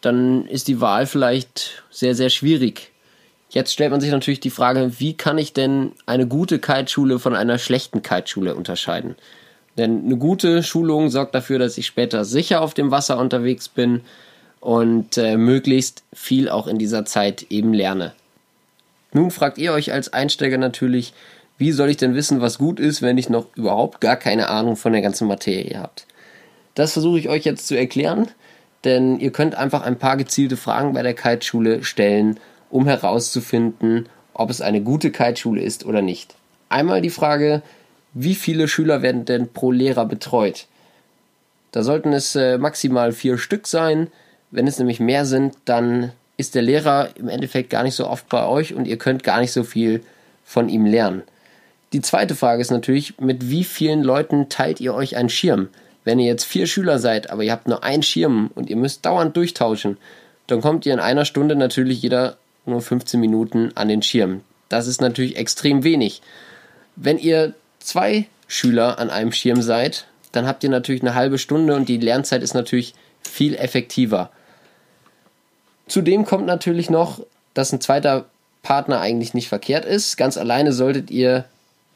dann 0.00 0.46
ist 0.46 0.68
die 0.68 0.80
Wahl 0.80 1.06
vielleicht 1.06 1.82
sehr, 1.90 2.14
sehr 2.14 2.30
schwierig. 2.30 2.90
Jetzt 3.50 3.72
stellt 3.72 3.92
man 3.92 4.00
sich 4.00 4.10
natürlich 4.10 4.40
die 4.40 4.50
Frage, 4.50 4.98
wie 4.98 5.14
kann 5.14 5.38
ich 5.38 5.52
denn 5.52 5.92
eine 6.06 6.26
gute 6.26 6.58
Kiteschule 6.58 7.18
von 7.18 7.34
einer 7.34 7.58
schlechten 7.58 8.02
Kiteschule 8.02 8.54
unterscheiden? 8.54 9.14
Denn 9.76 10.04
eine 10.04 10.16
gute 10.16 10.62
Schulung 10.62 11.10
sorgt 11.10 11.34
dafür, 11.34 11.58
dass 11.58 11.78
ich 11.78 11.86
später 11.86 12.24
sicher 12.24 12.60
auf 12.60 12.74
dem 12.74 12.90
Wasser 12.90 13.18
unterwegs 13.18 13.68
bin 13.68 14.02
und 14.60 15.18
äh, 15.18 15.36
möglichst 15.36 16.02
viel 16.12 16.48
auch 16.48 16.66
in 16.66 16.78
dieser 16.78 17.04
Zeit 17.04 17.46
eben 17.50 17.72
lerne. 17.72 18.12
Nun 19.12 19.30
fragt 19.30 19.58
ihr 19.58 19.72
euch 19.72 19.92
als 19.92 20.12
Einsteiger 20.12 20.58
natürlich, 20.58 21.12
wie 21.58 21.72
soll 21.72 21.90
ich 21.90 21.96
denn 21.96 22.14
wissen, 22.14 22.40
was 22.40 22.58
gut 22.58 22.80
ist, 22.80 23.02
wenn 23.02 23.18
ich 23.18 23.28
noch 23.28 23.46
überhaupt 23.56 24.00
gar 24.00 24.16
keine 24.16 24.48
Ahnung 24.48 24.76
von 24.76 24.92
der 24.92 25.02
ganzen 25.02 25.28
Materie 25.28 25.78
habt? 25.78 26.06
Das 26.74 26.92
versuche 26.92 27.18
ich 27.18 27.28
euch 27.28 27.44
jetzt 27.44 27.68
zu 27.68 27.76
erklären, 27.76 28.28
denn 28.82 29.18
ihr 29.20 29.30
könnt 29.30 29.54
einfach 29.54 29.82
ein 29.82 29.98
paar 29.98 30.16
gezielte 30.16 30.56
Fragen 30.56 30.92
bei 30.92 31.02
der 31.02 31.14
Kiteschule 31.14 31.84
stellen, 31.84 32.40
um 32.70 32.86
herauszufinden, 32.86 34.08
ob 34.32 34.50
es 34.50 34.60
eine 34.60 34.82
gute 34.82 35.10
Kiteschule 35.10 35.62
ist 35.62 35.86
oder 35.86 36.02
nicht. 36.02 36.34
Einmal 36.68 37.00
die 37.00 37.10
Frage, 37.10 37.62
wie 38.14 38.34
viele 38.34 38.66
Schüler 38.66 39.02
werden 39.02 39.24
denn 39.24 39.52
pro 39.52 39.70
Lehrer 39.70 40.06
betreut? 40.06 40.66
Da 41.70 41.82
sollten 41.82 42.12
es 42.12 42.34
äh, 42.36 42.58
maximal 42.58 43.12
vier 43.12 43.38
Stück 43.38 43.66
sein. 43.66 44.08
Wenn 44.50 44.66
es 44.66 44.78
nämlich 44.78 45.00
mehr 45.00 45.24
sind, 45.24 45.54
dann 45.64 46.12
ist 46.36 46.54
der 46.54 46.62
Lehrer 46.62 47.10
im 47.16 47.28
Endeffekt 47.28 47.70
gar 47.70 47.84
nicht 47.84 47.94
so 47.94 48.08
oft 48.08 48.28
bei 48.28 48.44
euch 48.46 48.74
und 48.74 48.86
ihr 48.86 48.98
könnt 48.98 49.22
gar 49.22 49.40
nicht 49.40 49.52
so 49.52 49.62
viel 49.62 50.02
von 50.44 50.68
ihm 50.68 50.86
lernen. 50.86 51.22
Die 51.92 52.00
zweite 52.00 52.34
Frage 52.34 52.60
ist 52.60 52.70
natürlich, 52.70 53.18
mit 53.20 53.50
wie 53.50 53.64
vielen 53.64 54.02
Leuten 54.02 54.48
teilt 54.48 54.80
ihr 54.80 54.94
euch 54.94 55.16
einen 55.16 55.28
Schirm? 55.28 55.68
Wenn 56.04 56.18
ihr 56.18 56.26
jetzt 56.26 56.44
vier 56.44 56.66
Schüler 56.66 56.98
seid, 56.98 57.30
aber 57.30 57.42
ihr 57.42 57.52
habt 57.52 57.68
nur 57.68 57.82
einen 57.84 58.02
Schirm 58.02 58.50
und 58.54 58.68
ihr 58.68 58.76
müsst 58.76 59.06
dauernd 59.06 59.36
durchtauschen, 59.36 59.96
dann 60.46 60.60
kommt 60.60 60.84
ihr 60.86 60.92
in 60.92 61.00
einer 61.00 61.24
Stunde 61.24 61.56
natürlich 61.56 62.02
jeder 62.02 62.36
nur 62.66 62.80
15 62.80 63.18
Minuten 63.18 63.72
an 63.74 63.88
den 63.88 64.02
Schirm. 64.02 64.42
Das 64.68 64.86
ist 64.86 65.00
natürlich 65.00 65.36
extrem 65.36 65.84
wenig. 65.84 66.20
Wenn 66.96 67.18
ihr 67.18 67.54
zwei 67.78 68.26
Schüler 68.46 68.98
an 68.98 69.10
einem 69.10 69.32
Schirm 69.32 69.62
seid, 69.62 70.06
dann 70.32 70.46
habt 70.46 70.64
ihr 70.64 70.70
natürlich 70.70 71.02
eine 71.02 71.14
halbe 71.14 71.38
Stunde 71.38 71.74
und 71.74 71.88
die 71.88 71.98
Lernzeit 71.98 72.42
ist 72.42 72.54
natürlich 72.54 72.94
viel 73.22 73.54
effektiver. 73.54 74.30
Zudem 75.86 76.24
kommt 76.24 76.46
natürlich 76.46 76.90
noch, 76.90 77.20
dass 77.52 77.72
ein 77.72 77.80
zweiter 77.80 78.26
Partner 78.62 79.00
eigentlich 79.00 79.34
nicht 79.34 79.48
verkehrt 79.48 79.84
ist. 79.84 80.16
Ganz 80.16 80.36
alleine 80.36 80.72
solltet 80.72 81.10
ihr 81.10 81.44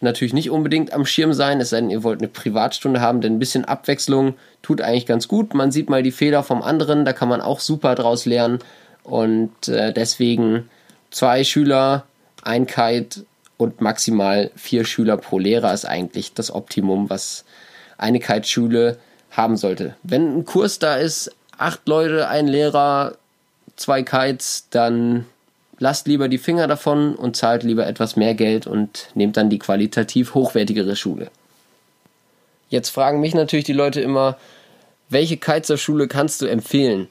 natürlich 0.01 0.33
nicht 0.33 0.51
unbedingt 0.51 0.93
am 0.93 1.07
Schirm 1.07 1.33
sein, 1.33 1.61
es 1.61 1.71
sei 1.71 1.81
denn, 1.81 1.91
ihr 1.91 2.03
wollt 2.03 2.21
eine 2.21 2.29
Privatstunde 2.29 3.01
haben, 3.01 3.21
denn 3.21 3.35
ein 3.35 3.39
bisschen 3.39 3.65
Abwechslung 3.65 4.35
tut 4.63 4.81
eigentlich 4.81 5.07
ganz 5.07 5.29
gut. 5.29 5.55
Man 5.55 5.73
sieht 5.73 5.91
mal 5.91 6.03
die 6.03 6.13
Fehler 6.13 6.43
vom 6.43 6.63
anderen, 6.63 7.05
da 7.05 7.13
kann 7.13 7.29
man 7.29 7.41
auch 7.41 7.61
super 7.61 7.95
draus 7.95 8.27
lernen. 8.27 8.61
Und 9.03 9.69
äh, 9.69 9.93
deswegen 9.93 10.69
zwei 11.11 11.45
Schüler, 11.45 12.05
ein 12.43 12.67
Kite 12.67 13.25
und 13.57 13.81
maximal 13.81 14.51
vier 14.55 14.85
Schüler 14.85 15.17
pro 15.17 15.39
Lehrer 15.39 15.73
ist 15.73 15.85
eigentlich 15.85 16.35
das 16.35 16.55
Optimum, 16.55 17.11
was 17.11 17.45
eine 17.97 18.21
Kite-Schule 18.21 18.99
haben 19.31 19.57
sollte. 19.57 19.97
Wenn 20.03 20.39
ein 20.39 20.45
Kurs 20.45 20.79
da 20.79 20.97
ist, 20.97 21.31
acht 21.57 21.87
Leute, 21.89 22.29
ein 22.29 22.47
Lehrer, 22.47 23.17
zwei 23.77 24.03
Kites, 24.03 24.69
dann 24.71 25.27
lasst 25.79 26.07
lieber 26.07 26.29
die 26.29 26.38
Finger 26.38 26.67
davon 26.67 27.14
und 27.14 27.37
zahlt 27.37 27.62
lieber 27.62 27.87
etwas 27.87 28.17
mehr 28.17 28.35
Geld 28.35 28.67
und 28.67 29.09
nehmt 29.14 29.37
dann 29.37 29.51
die 29.51 29.59
qualitativ 29.59 30.35
hochwertigere 30.35 30.97
Schule. 30.97 31.31
Jetzt 32.69 32.91
fragen 32.91 33.21
mich 33.21 33.35
natürlich 33.35 33.64
die 33.64 33.73
Leute 33.73 34.01
immer, 34.01 34.37
welche 35.09 35.38
Kitesurf-Schule 35.38 36.07
kannst 36.07 36.43
du 36.43 36.47
empfehlen? 36.47 37.09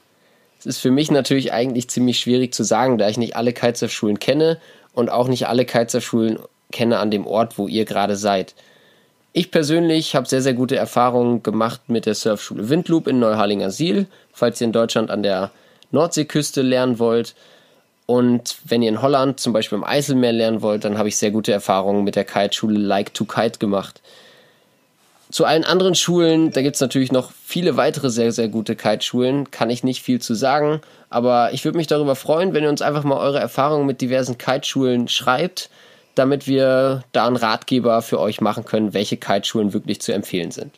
Es 0.60 0.66
ist 0.66 0.80
für 0.80 0.92
mich 0.92 1.10
natürlich 1.10 1.52
eigentlich 1.54 1.90
ziemlich 1.90 2.20
schwierig 2.20 2.54
zu 2.54 2.64
sagen, 2.64 2.98
da 2.98 3.10
ich 3.10 3.18
nicht 3.18 3.36
alle 3.36 3.54
Kitesurf-Schulen 3.54 4.20
kenne 4.20 4.60
und 4.94 5.10
auch 5.10 5.28
nicht 5.28 5.48
alle 5.48 5.66
Kitesurf-Schulen 5.66 6.40
kenne 6.72 7.00
an 7.00 7.12
dem 7.12 7.26
Ort, 7.26 7.58
wo 7.58 7.68
ihr 7.68 7.86
gerade 7.86 8.16
seid. 8.16 8.54
Ich 9.34 9.52
persönlich 9.52 10.16
habe 10.16 10.28
sehr, 10.28 10.42
sehr 10.42 10.56
gute 10.56 10.78
Erfahrungen 10.78 11.44
gemacht 11.44 11.90
mit 11.90 12.08
der 12.08 12.16
Surfschule 12.16 12.70
Windloop 12.70 13.08
in 13.08 13.20
Neuharlinger 13.20 13.70
Siel, 13.70 14.08
falls 14.34 14.60
ihr 14.60 14.66
in 14.66 14.72
Deutschland 14.74 15.12
an 15.12 15.22
der 15.22 15.52
Nordseeküste 15.92 16.64
lernen 16.64 16.98
wollt. 16.98 17.36
Und 18.08 18.56
wenn 18.64 18.82
ihr 18.82 18.90
in 18.90 19.02
Holland 19.02 19.40
zum 19.40 19.54
Beispiel 19.54 19.78
im 19.78 19.84
Eiselmeer 19.84 20.32
lernen 20.32 20.62
wollt, 20.62 20.86
dann 20.86 20.98
habe 20.98 21.10
ich 21.10 21.18
sehr 21.18 21.30
gute 21.30 21.52
Erfahrungen 21.52 22.06
mit 22.06 22.16
der 22.16 22.24
Kiteschule 22.24 22.80
Like 22.80 23.14
to 23.14 23.26
Kite 23.26 23.60
gemacht. 23.60 24.02
Zu 25.30 25.44
allen 25.44 25.66
anderen 25.66 25.94
Schulen, 25.94 26.52
da 26.52 26.62
gibt 26.62 26.76
es 26.76 26.82
natürlich 26.82 27.12
noch 27.12 27.32
viele 27.44 27.76
weitere 27.76 28.10
sehr, 28.10 28.32
sehr 28.32 28.48
gute 28.48 28.78
Kiteschulen, 28.78 29.52
kann 29.52 29.70
ich 29.70 29.84
nicht 29.84 30.02
viel 30.02 30.22
zu 30.22 30.36
sagen, 30.36 30.80
aber 31.10 31.52
ich 31.52 31.66
würde 31.66 31.78
mich 31.78 31.88
darüber 31.88 32.16
freuen, 32.16 32.54
wenn 32.54 32.64
ihr 32.64 32.70
uns 32.70 32.82
einfach 32.82 33.04
mal 33.04 33.18
eure 33.18 33.40
Erfahrungen 33.40 33.86
mit 33.86 34.00
diversen 34.00 34.38
Kiteschulen 34.38 35.10
schreibt, 35.10 35.70
damit 36.16 36.48
wir 36.48 37.04
da 37.12 37.28
einen 37.28 37.36
Ratgeber 37.36 38.02
für 38.02 38.22
euch 38.22 38.40
machen 38.40 38.64
können, 38.64 38.94
welche 38.94 39.18
Kiteschulen 39.18 39.74
wirklich 39.74 40.00
zu 40.00 40.14
empfehlen 40.14 40.52
sind. 40.52 40.72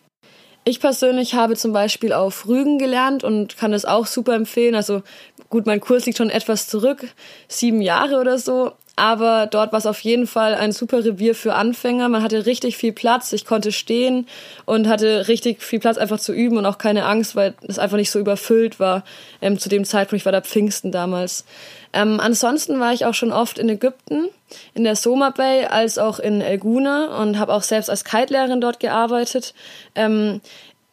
Ich 0.65 0.79
persönlich 0.79 1.35
habe 1.35 1.55
zum 1.55 1.71
Beispiel 1.71 2.11
auf 2.11 2.47
Rügen 2.47 2.79
gelernt 2.79 3.23
und 3.23 3.55
kann 3.55 3.71
das 3.71 3.85
auch 3.85 4.07
super 4.07 4.35
empfehlen. 4.35 4.75
Also 4.75 5.03
gut, 5.49 5.65
mein 5.65 5.79
Kurs 5.79 6.05
liegt 6.05 6.17
schon 6.17 6.29
etwas 6.29 6.67
zurück, 6.67 7.07
sieben 7.47 7.81
Jahre 7.81 8.19
oder 8.19 8.37
so, 8.37 8.73
aber 8.99 9.47
dort 9.47 9.71
war 9.71 9.79
es 9.79 9.85
auf 9.85 10.01
jeden 10.01 10.27
Fall 10.27 10.55
ein 10.55 10.73
super 10.73 11.05
Revier 11.05 11.33
für 11.33 11.53
Anfänger. 11.53 12.09
Man 12.09 12.21
hatte 12.21 12.45
richtig 12.45 12.75
viel 12.75 12.91
Platz, 12.91 13.31
ich 13.31 13.45
konnte 13.45 13.71
stehen 13.71 14.27
und 14.65 14.89
hatte 14.89 15.29
richtig 15.29 15.63
viel 15.63 15.79
Platz 15.79 15.97
einfach 15.97 16.19
zu 16.19 16.33
üben 16.33 16.57
und 16.57 16.65
auch 16.65 16.77
keine 16.77 17.05
Angst, 17.05 17.33
weil 17.37 17.53
es 17.65 17.79
einfach 17.79 17.95
nicht 17.95 18.11
so 18.11 18.19
überfüllt 18.19 18.77
war 18.77 19.05
ähm, 19.41 19.57
zu 19.57 19.69
dem 19.69 19.85
Zeitpunkt. 19.85 20.19
Ich 20.19 20.25
war 20.25 20.33
da 20.33 20.41
Pfingsten 20.41 20.91
damals. 20.91 21.45
Ähm, 21.93 22.19
ansonsten 22.19 22.81
war 22.81 22.91
ich 22.91 23.05
auch 23.05 23.13
schon 23.13 23.31
oft 23.31 23.57
in 23.57 23.69
Ägypten, 23.69 24.27
in 24.73 24.83
der 24.83 24.97
Soma 24.97 25.29
Bay, 25.29 25.65
als 25.65 25.97
auch 25.97 26.19
in 26.19 26.41
Elguna 26.41 27.21
und 27.21 27.39
habe 27.39 27.53
auch 27.53 27.63
selbst 27.63 27.89
als 27.89 28.03
Kite-Lehrerin 28.03 28.59
dort 28.59 28.81
gearbeitet. 28.81 29.53
Ähm, 29.95 30.41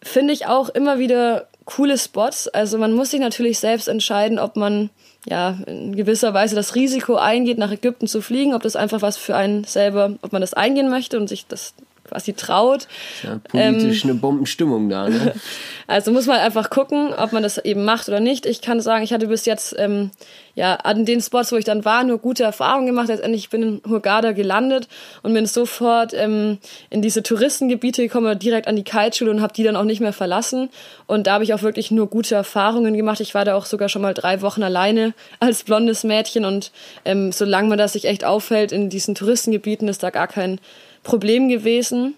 Finde 0.07 0.33
ich 0.33 0.47
auch 0.47 0.69
immer 0.69 0.99
wieder 0.99 1.49
coole 1.65 1.99
Spots. 1.99 2.47
Also 2.49 2.79
man 2.79 2.93
muss 2.93 3.11
sich 3.11 3.21
natürlich 3.21 3.59
selbst 3.59 3.89
entscheiden, 3.89 4.39
ob 4.39 4.57
man 4.57 4.91
ja, 5.27 5.59
in 5.67 5.97
gewisser 5.97 6.33
Weise 6.33 6.55
das 6.55 6.77
Risiko 6.77 7.17
eingeht, 7.17 7.59
nach 7.59 7.73
Ägypten 7.73 8.07
zu 8.07 8.23
fliegen, 8.23 8.55
ob 8.55 8.63
das 8.63 8.77
einfach 8.77 9.03
was 9.03 9.17
für 9.17 9.35
einen 9.35 9.65
selber, 9.65 10.15
ob 10.23 10.33
man 10.33 10.41
das 10.41 10.55
eingehen 10.55 10.89
möchte 10.89 11.19
und 11.19 11.29
sich 11.29 11.47
das 11.47 11.75
quasi 12.07 12.33
traut. 12.35 12.89
Ja, 13.23 13.39
politisch 13.49 14.05
ähm, 14.05 14.11
eine 14.11 14.19
Bombenstimmung 14.19 14.89
da. 14.89 15.09
Ne? 15.09 15.35
Also 15.89 16.11
muss 16.11 16.27
man 16.27 16.39
einfach 16.39 16.69
gucken, 16.69 17.15
ob 17.17 17.33
man 17.33 17.45
das 17.45 17.59
eben 17.59 17.85
macht 17.85 18.09
oder 18.09 18.19
nicht. 18.19 18.45
Ich 18.45 18.61
kann 18.61 18.81
sagen, 18.81 19.05
ich 19.05 19.13
hatte 19.13 19.29
bis 19.29 19.45
jetzt 19.47 19.73
ähm, 19.79 20.11
ja 20.57 20.75
an 20.75 21.05
den 21.05 21.21
Spots, 21.21 21.53
wo 21.53 21.57
ich 21.57 21.65
dann 21.65 21.85
war, 21.85 22.03
nur 22.03 22.19
gute 22.19 22.43
Erfahrungen 22.43 22.87
gemacht. 22.87 23.07
Letztendlich 23.07 23.51
bin 23.51 23.63
ich 23.63 23.85
in 23.85 23.91
Hurghada 23.91 24.33
gelandet 24.33 24.89
und 25.23 25.33
bin 25.33 25.47
sofort 25.47 26.13
ähm, 26.13 26.59
in 26.91 27.03
diese 27.03 27.23
Touristengebiete 27.23 28.03
gekommen, 28.03 28.37
direkt 28.39 28.67
an 28.67 28.75
die 28.75 28.83
Kiteschule 28.83 29.31
und 29.31 29.43
habe 29.43 29.53
die 29.53 29.63
dann 29.63 29.77
auch 29.77 29.85
nicht 29.85 30.01
mehr 30.01 30.13
verlassen. 30.13 30.71
Und 31.07 31.29
da 31.29 31.35
habe 31.35 31.45
ich 31.45 31.55
auch 31.55 31.63
wirklich 31.63 31.93
nur 31.93 32.09
gute 32.09 32.35
Erfahrungen 32.35 32.97
gemacht. 32.97 33.21
Ich 33.21 33.35
war 33.35 33.45
da 33.45 33.55
auch 33.55 33.67
sogar 33.67 33.89
schon 33.89 34.03
mal 34.03 34.15
drei 34.15 34.43
Wochen 34.43 34.65
alleine 34.65 35.15
als 35.41 35.63
blondes 35.63 36.03
Mädchen 36.03 36.45
und 36.45 36.73
ähm, 37.05 37.31
solange 37.31 37.69
man 37.69 37.79
das 37.79 37.93
sich 37.93 38.07
echt 38.07 38.25
aufhält 38.25 38.73
in 38.73 38.89
diesen 38.89 39.15
Touristengebieten, 39.15 39.87
ist 39.87 40.03
da 40.03 40.11
gar 40.11 40.27
kein 40.27 40.59
Problem 41.07 41.49
gewesen. 41.49 42.15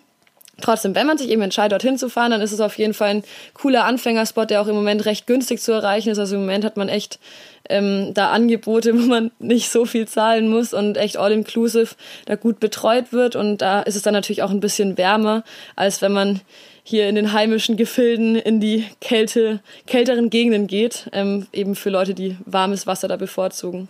Trotzdem, 0.60 0.94
wenn 0.96 1.06
man 1.06 1.18
sich 1.18 1.28
eben 1.28 1.42
entscheidet, 1.42 1.72
dorthin 1.72 1.98
zu 1.98 2.08
fahren, 2.08 2.32
dann 2.32 2.40
ist 2.40 2.52
es 2.52 2.60
auf 2.60 2.78
jeden 2.78 2.94
Fall 2.94 3.10
ein 3.10 3.24
cooler 3.54 3.84
Anfängerspot, 3.84 4.50
der 4.50 4.60
auch 4.60 4.66
im 4.66 4.74
Moment 4.74 5.04
recht 5.04 5.26
günstig 5.26 5.60
zu 5.60 5.72
erreichen 5.72 6.08
ist. 6.08 6.18
Also 6.18 6.34
im 6.34 6.40
Moment 6.40 6.64
hat 6.64 6.76
man 6.76 6.88
echt 6.88 7.20
ähm, 7.68 8.12
da 8.14 8.30
Angebote, 8.30 8.94
wo 8.98 9.06
man 9.06 9.30
nicht 9.38 9.70
so 9.70 9.84
viel 9.84 10.08
zahlen 10.08 10.48
muss 10.48 10.72
und 10.72 10.96
echt 10.96 11.18
all-inclusive 11.18 11.94
da 12.24 12.34
gut 12.34 12.58
betreut 12.60 13.12
wird. 13.12 13.36
Und 13.36 13.58
da 13.58 13.82
ist 13.82 13.94
es 13.94 14.02
dann 14.02 14.14
natürlich 14.14 14.42
auch 14.42 14.50
ein 14.50 14.60
bisschen 14.60 14.96
wärmer, 14.96 15.44
als 15.76 16.02
wenn 16.02 16.12
man 16.12 16.40
hier 16.82 17.08
in 17.08 17.14
den 17.14 17.34
heimischen 17.34 17.76
Gefilden 17.76 18.34
in 18.34 18.58
die 18.58 18.86
Kälte, 19.02 19.60
kälteren 19.86 20.30
Gegenden 20.30 20.66
geht, 20.66 21.10
ähm, 21.12 21.46
eben 21.52 21.76
für 21.76 21.90
Leute, 21.90 22.14
die 22.14 22.36
warmes 22.46 22.86
Wasser 22.86 23.06
da 23.06 23.16
bevorzugen. 23.16 23.88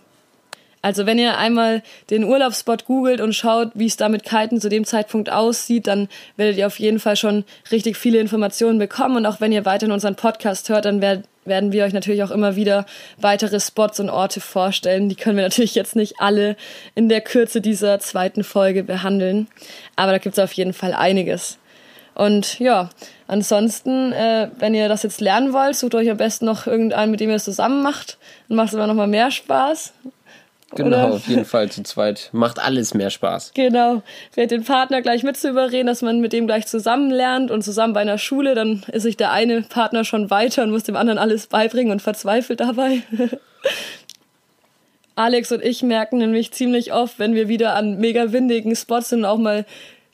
Also 0.81 1.05
wenn 1.05 1.19
ihr 1.19 1.37
einmal 1.37 1.83
den 2.09 2.23
Urlaubsspot 2.23 2.85
googelt 2.85 3.19
und 3.19 3.33
schaut, 3.33 3.71
wie 3.73 3.85
es 3.85 3.97
da 3.97 4.07
mit 4.07 4.23
Kiten 4.23 4.61
zu 4.61 4.69
dem 4.69 4.85
Zeitpunkt 4.85 5.29
aussieht, 5.29 5.87
dann 5.87 6.07
werdet 6.37 6.57
ihr 6.57 6.67
auf 6.67 6.79
jeden 6.79 6.99
Fall 6.99 7.17
schon 7.17 7.43
richtig 7.71 7.97
viele 7.97 8.19
Informationen 8.19 8.79
bekommen. 8.79 9.17
Und 9.17 9.25
auch 9.25 9.41
wenn 9.41 9.51
ihr 9.51 9.65
weiterhin 9.65 9.91
unseren 9.91 10.15
Podcast 10.15 10.69
hört, 10.69 10.85
dann 10.85 11.01
werdet 11.01 11.25
werden 11.45 11.73
wir 11.73 11.83
euch 11.83 11.93
natürlich 11.93 12.23
auch 12.23 12.31
immer 12.31 12.55
wieder 12.55 12.85
weitere 13.17 13.59
Spots 13.59 13.99
und 13.99 14.09
Orte 14.09 14.39
vorstellen. 14.39 15.09
Die 15.09 15.15
können 15.15 15.35
wir 15.35 15.43
natürlich 15.43 15.75
jetzt 15.75 15.95
nicht 15.95 16.15
alle 16.19 16.55
in 16.95 17.09
der 17.09 17.21
Kürze 17.21 17.59
dieser 17.59 17.99
zweiten 17.99 18.43
Folge 18.45 18.83
behandeln. 18.83 19.47
Aber 19.97 20.13
da 20.13 20.17
gibt 20.19 20.37
es 20.37 20.43
auf 20.43 20.53
jeden 20.53 20.73
Fall 20.73 20.93
einiges. 20.93 21.57
Und 22.15 22.59
ja, 22.59 22.89
ansonsten, 23.27 24.11
äh, 24.11 24.49
wenn 24.59 24.73
ihr 24.73 24.89
das 24.89 25.03
jetzt 25.03 25.21
lernen 25.21 25.53
wollt, 25.53 25.75
sucht 25.75 25.95
euch 25.95 26.09
am 26.09 26.17
besten 26.17 26.45
noch 26.45 26.67
irgendeinen, 26.67 27.11
mit 27.11 27.19
dem 27.19 27.29
ihr 27.29 27.37
es 27.37 27.45
zusammen 27.45 27.81
macht. 27.81 28.17
Dann 28.47 28.57
macht 28.57 28.69
es 28.69 28.73
immer 28.73 28.87
noch 28.87 28.93
mal 28.93 29.07
mehr 29.07 29.31
Spaß. 29.31 29.93
Genau, 30.75 30.87
Oder? 30.87 31.13
auf 31.13 31.27
jeden 31.27 31.45
Fall 31.45 31.69
zu 31.71 31.81
zweit. 31.83 32.29
Macht 32.31 32.59
alles 32.59 32.93
mehr 32.93 33.09
Spaß. 33.09 33.53
Genau. 33.55 34.03
Wer 34.35 34.47
den 34.47 34.63
Partner 34.63 35.01
gleich 35.01 35.23
mit 35.23 35.35
zu 35.35 35.49
überreden, 35.49 35.87
dass 35.87 36.01
man 36.01 36.19
mit 36.19 36.31
dem 36.31 36.45
gleich 36.45 36.67
zusammen 36.67 37.09
lernt 37.09 37.49
und 37.49 37.63
zusammen 37.63 37.93
bei 37.93 38.01
einer 38.01 38.19
Schule, 38.19 38.53
dann 38.53 38.83
ist 38.91 39.03
sich 39.03 39.17
der 39.17 39.31
eine 39.31 39.63
Partner 39.63 40.03
schon 40.03 40.29
weiter 40.29 40.63
und 40.63 40.71
muss 40.71 40.83
dem 40.83 40.95
anderen 40.95 41.17
alles 41.17 41.47
beibringen 41.47 41.91
und 41.91 42.01
verzweifelt 42.01 42.59
dabei. 42.59 43.01
Alex 45.15 45.51
und 45.51 45.63
ich 45.63 45.81
merken 45.83 46.19
nämlich 46.19 46.53
ziemlich 46.53 46.93
oft, 46.93 47.19
wenn 47.19 47.33
wir 47.33 47.47
wieder 47.49 47.75
an 47.75 47.97
mega 47.97 48.31
windigen 48.31 48.75
Spots 48.75 49.09
sind 49.09 49.19
und 49.19 49.25
auch 49.25 49.37
mal 49.37 49.65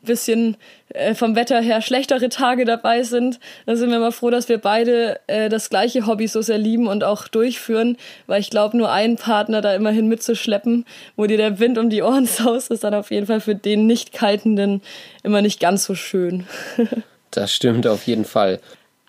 bisschen 0.06 0.58
äh, 0.90 1.14
vom 1.14 1.36
Wetter 1.36 1.62
her 1.62 1.82
schlechtere 1.82 2.30
Tage 2.30 2.66
dabei 2.66 3.04
sind, 3.04 3.40
dann 3.66 3.76
sind 3.76 3.92
wir 3.92 4.00
mal 4.00 4.12
froh, 4.12 4.30
dass 4.30 4.50
wir 4.50 4.58
beide 4.58 5.20
äh, 5.28 5.50
das 5.50 5.70
gleiche 5.70 6.08
Hobby 6.08 6.28
so 6.28 6.42
sehr 6.42 6.58
lieben 6.58 6.88
und 6.88 7.04
auch 7.04 7.28
durchführen, 7.28 7.98
weil 8.28 8.40
ich 8.40 8.50
glaube, 8.50 8.78
nur 8.78 8.92
einen 8.92 9.18
Partner 9.18 9.62
da 9.62 9.74
immerhin 9.76 10.08
mitzuschleppen, 10.08 10.86
wo 11.16 11.26
dir 11.26 11.38
der 11.38 11.60
Wind 11.60 11.78
um 11.78 11.90
die 11.90 12.02
Ohren 12.02 12.26
saust, 12.26 12.72
ist 12.72 12.84
dann 12.84 12.94
auf 12.94 13.12
jeden 13.12 13.28
Fall 13.28 13.42
für 13.42 13.56
den 13.56 13.88
Nicht-Kitenden 13.88 14.82
immer 15.24 15.42
nicht 15.42 15.60
ganz 15.60 15.86
so 15.86 15.96
schön. 15.96 16.46
das 17.32 17.54
stimmt 17.54 17.88
auf 17.88 18.08
jeden 18.08 18.26
Fall. 18.26 18.60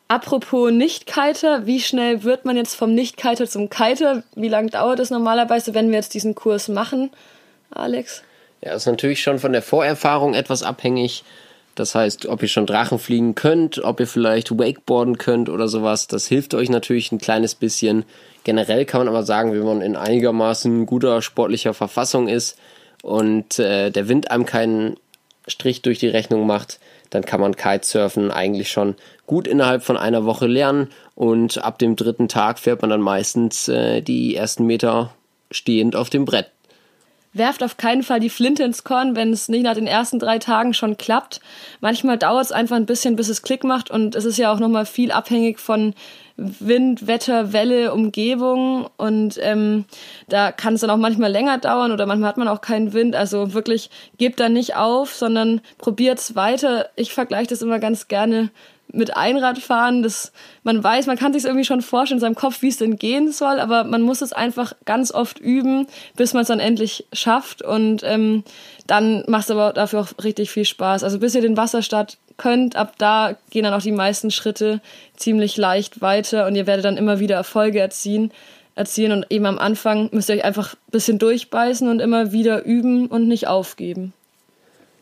Apropos 0.09 0.71
Nicht-Kiter, 0.71 1.67
wie 1.67 1.81
schnell 1.81 2.23
wird 2.23 2.45
man 2.45 2.57
jetzt 2.57 2.75
vom 2.75 2.95
Nicht-Kiter 2.95 3.47
zum 3.47 3.71
Kiter? 3.71 4.23
Wie 4.37 4.49
lange 4.49 4.71
dauert 4.71 5.01
es 5.01 5.11
normalerweise, 5.11 5.75
wenn 5.75 5.89
wir 5.89 5.97
jetzt 5.97 6.15
diesen 6.15 6.37
Kurs 6.37 6.69
machen, 6.69 7.11
Alex? 7.71 8.23
Ja, 8.63 8.75
ist 8.75 8.87
natürlich 8.87 9.23
schon 9.23 9.39
von 9.39 9.53
der 9.53 9.63
Vorerfahrung 9.63 10.35
etwas 10.35 10.63
abhängig. 10.63 11.25
Das 11.75 11.95
heißt, 11.95 12.27
ob 12.27 12.43
ihr 12.43 12.49
schon 12.49 12.67
Drachen 12.67 12.99
fliegen 12.99 13.35
könnt, 13.35 13.85
ob 13.85 14.01
ihr 14.01 14.07
vielleicht 14.07 14.51
Wakeboarden 14.51 15.19
könnt 15.19 15.51
oder 15.51 15.69
sowas, 15.69 16.07
das 16.07 16.27
hilft 16.27 16.55
euch 16.55 16.71
natürlich 16.71 17.13
ein 17.13 17.19
kleines 17.19 17.55
bisschen. 17.55 18.07
Generell 18.45 18.87
kann 18.87 19.01
man 19.01 19.09
aber 19.09 19.25
sagen, 19.25 19.53
wenn 19.53 19.63
man 19.63 19.83
in 19.83 19.95
einigermaßen 19.95 20.87
guter 20.87 21.21
sportlicher 21.21 21.75
Verfassung 21.75 22.29
ist 22.29 22.59
und 23.03 23.59
äh, 23.59 23.91
der 23.91 24.09
Wind 24.09 24.31
einem 24.31 24.47
keinen 24.47 24.97
Strich 25.47 25.83
durch 25.83 25.99
die 25.99 26.09
Rechnung 26.09 26.47
macht, 26.47 26.81
dann 27.11 27.25
kann 27.25 27.41
man 27.41 27.57
Kitesurfen 27.57 28.31
eigentlich 28.31 28.71
schon 28.71 28.95
gut 29.27 29.47
innerhalb 29.47 29.83
von 29.83 29.99
einer 29.99 30.25
Woche 30.25 30.47
lernen 30.47 30.89
und 31.15 31.63
ab 31.63 31.79
dem 31.79 31.95
dritten 31.95 32.29
Tag 32.29 32.59
fährt 32.59 32.81
man 32.81 32.91
dann 32.91 33.03
meistens 33.03 33.69
äh, 33.69 34.01
die 34.01 34.35
ersten 34.35 34.65
Meter 34.65 35.13
stehend 35.51 35.95
auf 35.95 36.09
dem 36.11 36.25
Brett 36.25 36.51
werft 37.39 37.63
auf 37.63 37.77
keinen 37.77 38.03
Fall 38.03 38.21
die 38.21 38.31
Flinte 38.31 38.65
ins 38.65 38.85
Korn, 38.85 39.17
wenn 39.17 39.33
es 39.33 39.49
nicht 39.49 39.63
nach 39.63 39.75
den 39.75 39.87
ersten 39.87 40.19
drei 40.19 40.39
Tagen 40.39 40.75
schon 40.75 40.97
klappt. 40.97 41.41
Manchmal 41.81 42.19
dauert 42.19 42.47
es 42.47 42.53
einfach 42.53 42.77
ein 42.77 42.87
bisschen, 42.87 43.17
bis 43.17 43.29
es 43.29 43.43
Klick 43.43 43.65
macht 43.65 43.91
und 43.91 44.15
es 44.15 44.25
ist 44.25 44.39
ja 44.39 44.53
auch 44.53 44.59
nochmal 44.59 44.87
viel 44.87 45.11
abhängig 45.13 45.59
von 45.59 45.95
Wind, 46.37 47.07
Wetter, 47.07 47.55
Welle, 47.55 47.95
Umgebung 47.95 48.89
und 48.99 49.39
ähm, 49.41 49.87
da 50.29 50.53
kann 50.53 50.75
es 50.75 50.83
dann 50.83 50.91
auch 50.91 50.99
manchmal 50.99 51.33
länger 51.33 51.57
dauern 51.59 51.93
oder 51.93 52.05
manchmal 52.05 52.29
hat 52.29 52.37
man 52.37 52.49
auch 52.49 52.61
keinen 52.61 52.93
Wind. 52.93 53.17
Also 53.17 53.55
wirklich 53.55 53.89
gebt 54.19 54.39
da 54.39 54.51
nicht 54.51 54.77
auf, 54.77 55.15
sondern 55.15 55.63
probiert's 55.79 56.35
weiter. 56.35 56.91
Ich 56.95 57.15
vergleiche 57.15 57.49
das 57.49 57.63
immer 57.63 57.79
ganz 57.79 58.09
gerne 58.09 58.51
mit 58.93 59.17
Einradfahren, 59.17 60.03
das, 60.03 60.33
man 60.63 60.83
weiß, 60.83 61.07
man 61.07 61.17
kann 61.17 61.33
sich 61.33 61.45
irgendwie 61.45 61.65
schon 61.65 61.83
vorstellen 61.83 62.19
in 62.19 62.21
seinem 62.21 62.35
Kopf, 62.35 62.63
wie 62.63 62.69
es 62.69 62.79
denn 62.79 62.97
gehen 62.97 63.33
soll, 63.33 63.61
aber 63.61 63.85
man 63.85 64.03
muss 64.03 64.23
es 64.23 64.33
einfach 64.33 64.75
ganz 64.85 65.13
oft 65.13 65.39
üben, 65.39 65.87
bis 66.17 66.35
man 66.35 66.43
es 66.43 66.49
dann 66.49 66.61
endlich 66.61 67.07
schafft 67.13 67.63
und 67.63 68.03
ähm, 68.05 68.45
dann 68.87 69.25
macht 69.27 69.45
es 69.45 69.51
aber 69.51 69.73
dafür 69.73 70.01
auch 70.01 70.25
richtig 70.25 70.51
viel 70.51 70.65
Spaß. 70.65 71.05
Also 71.05 71.19
bis 71.19 71.35
ihr 71.35 71.43
den 71.43 71.57
Wasserstart 71.57 72.19
könnt, 72.37 72.77
ab 72.77 72.95
da 72.99 73.37
gehen 73.51 73.65
dann 73.65 73.75
auch 73.75 73.83
die 73.83 73.93
meisten 73.93 74.31
Schritte 74.31 74.81
ziemlich 75.17 75.57
leicht 75.57 76.01
weiter 76.01 76.47
und 76.47 76.55
ihr 76.55 76.67
werdet 76.67 76.85
dann 76.85 76.97
immer 76.97 77.19
wieder 77.19 77.37
Erfolge 77.37 77.81
erzielen, 77.81 78.31
erzielen 78.75 79.13
und 79.13 79.27
eben 79.31 79.47
am 79.47 79.59
Anfang 79.59 80.11
müsst 80.13 80.29
ihr 80.29 80.37
euch 80.37 80.45
einfach 80.45 80.75
ein 80.75 80.91
bisschen 80.91 81.19
durchbeißen 81.19 81.89
und 81.89 82.01
immer 82.01 82.33
wieder 82.33 82.65
üben 82.65 83.07
und 83.07 83.27
nicht 83.27 83.49
aufgeben. 83.49 84.13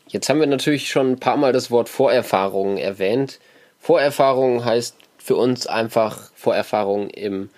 Jetzt 0.08 0.28
haben 0.28 0.40
wir 0.40 0.46
natürlich 0.46 0.90
schon 0.90 1.12
ein 1.12 1.18
paar 1.18 1.36
Mal 1.36 1.52
das 1.52 1.70
Wort 1.70 1.88
Vorerfahrungen 1.88 2.78
erwähnt. 2.78 3.40
Vorerfahrung 3.84 4.64
heißt 4.64 4.96
für 5.18 5.36
uns 5.36 5.66
einfach 5.66 6.30
Vorerfahrung 6.34 7.10
im 7.10 7.50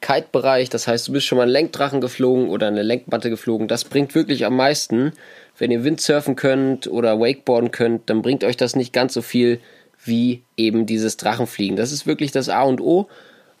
Kite-Bereich. 0.00 0.68
Das 0.68 0.88
heißt, 0.88 1.06
du 1.06 1.12
bist 1.12 1.26
schon 1.28 1.38
mal 1.38 1.42
einen 1.42 1.52
Lenkdrachen 1.52 2.00
geflogen 2.00 2.48
oder 2.48 2.66
eine 2.66 2.82
Lenkmatte 2.82 3.30
geflogen. 3.30 3.68
Das 3.68 3.84
bringt 3.84 4.16
wirklich 4.16 4.44
am 4.44 4.56
meisten. 4.56 5.12
Wenn 5.58 5.70
ihr 5.70 5.84
Windsurfen 5.84 6.34
könnt 6.34 6.88
oder 6.88 7.20
Wakeboarden 7.20 7.70
könnt, 7.70 8.10
dann 8.10 8.20
bringt 8.20 8.42
euch 8.42 8.56
das 8.56 8.74
nicht 8.74 8.92
ganz 8.92 9.14
so 9.14 9.22
viel 9.22 9.60
wie 10.04 10.42
eben 10.56 10.86
dieses 10.86 11.16
Drachenfliegen. 11.16 11.76
Das 11.76 11.92
ist 11.92 12.04
wirklich 12.04 12.32
das 12.32 12.48
A 12.48 12.62
und 12.62 12.80
O. 12.80 13.06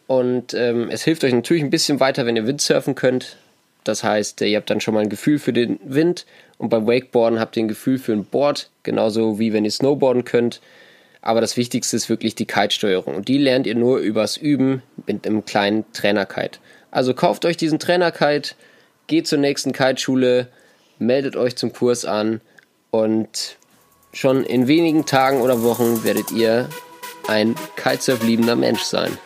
Und 0.08 0.52
ähm, 0.52 0.88
es 0.90 1.04
hilft 1.04 1.22
euch 1.22 1.32
natürlich 1.32 1.62
ein 1.62 1.70
bisschen 1.70 2.00
weiter, 2.00 2.26
wenn 2.26 2.34
ihr 2.34 2.48
Windsurfen 2.48 2.96
könnt. 2.96 3.36
Das 3.84 4.02
heißt, 4.02 4.40
ihr 4.40 4.56
habt 4.56 4.68
dann 4.68 4.80
schon 4.80 4.94
mal 4.94 5.04
ein 5.04 5.10
Gefühl 5.10 5.38
für 5.38 5.52
den 5.52 5.78
Wind 5.84 6.26
und 6.58 6.70
beim 6.70 6.88
Wakeboarden 6.88 7.38
habt 7.38 7.56
ihr 7.56 7.62
ein 7.62 7.68
Gefühl 7.68 7.98
für 7.98 8.14
ein 8.14 8.24
Board, 8.24 8.68
genauso 8.82 9.38
wie 9.38 9.52
wenn 9.52 9.64
ihr 9.64 9.70
Snowboarden 9.70 10.24
könnt. 10.24 10.60
Aber 11.22 11.40
das 11.40 11.56
Wichtigste 11.56 11.96
ist 11.96 12.08
wirklich 12.08 12.34
die 12.34 12.46
Kite-Steuerung. 12.46 13.14
Und 13.14 13.28
die 13.28 13.38
lernt 13.38 13.66
ihr 13.66 13.74
nur 13.74 13.98
übers 13.98 14.36
Üben 14.36 14.82
mit 15.06 15.26
einem 15.26 15.44
kleinen 15.44 15.84
Trainer-Kite. 15.92 16.58
Also 16.90 17.14
kauft 17.14 17.44
euch 17.44 17.56
diesen 17.56 17.78
Trainer-Kite, 17.78 18.54
geht 19.06 19.26
zur 19.26 19.38
nächsten 19.38 19.72
Kite-Schule, 19.72 20.48
meldet 20.98 21.36
euch 21.36 21.56
zum 21.56 21.72
Kurs 21.72 22.04
an 22.04 22.40
und 22.90 23.56
schon 24.12 24.44
in 24.44 24.66
wenigen 24.66 25.06
Tagen 25.06 25.40
oder 25.40 25.62
Wochen 25.62 26.04
werdet 26.04 26.30
ihr 26.32 26.68
ein 27.28 27.54
Kitesurf-liebender 27.76 28.56
Mensch 28.56 28.82
sein. 28.82 29.16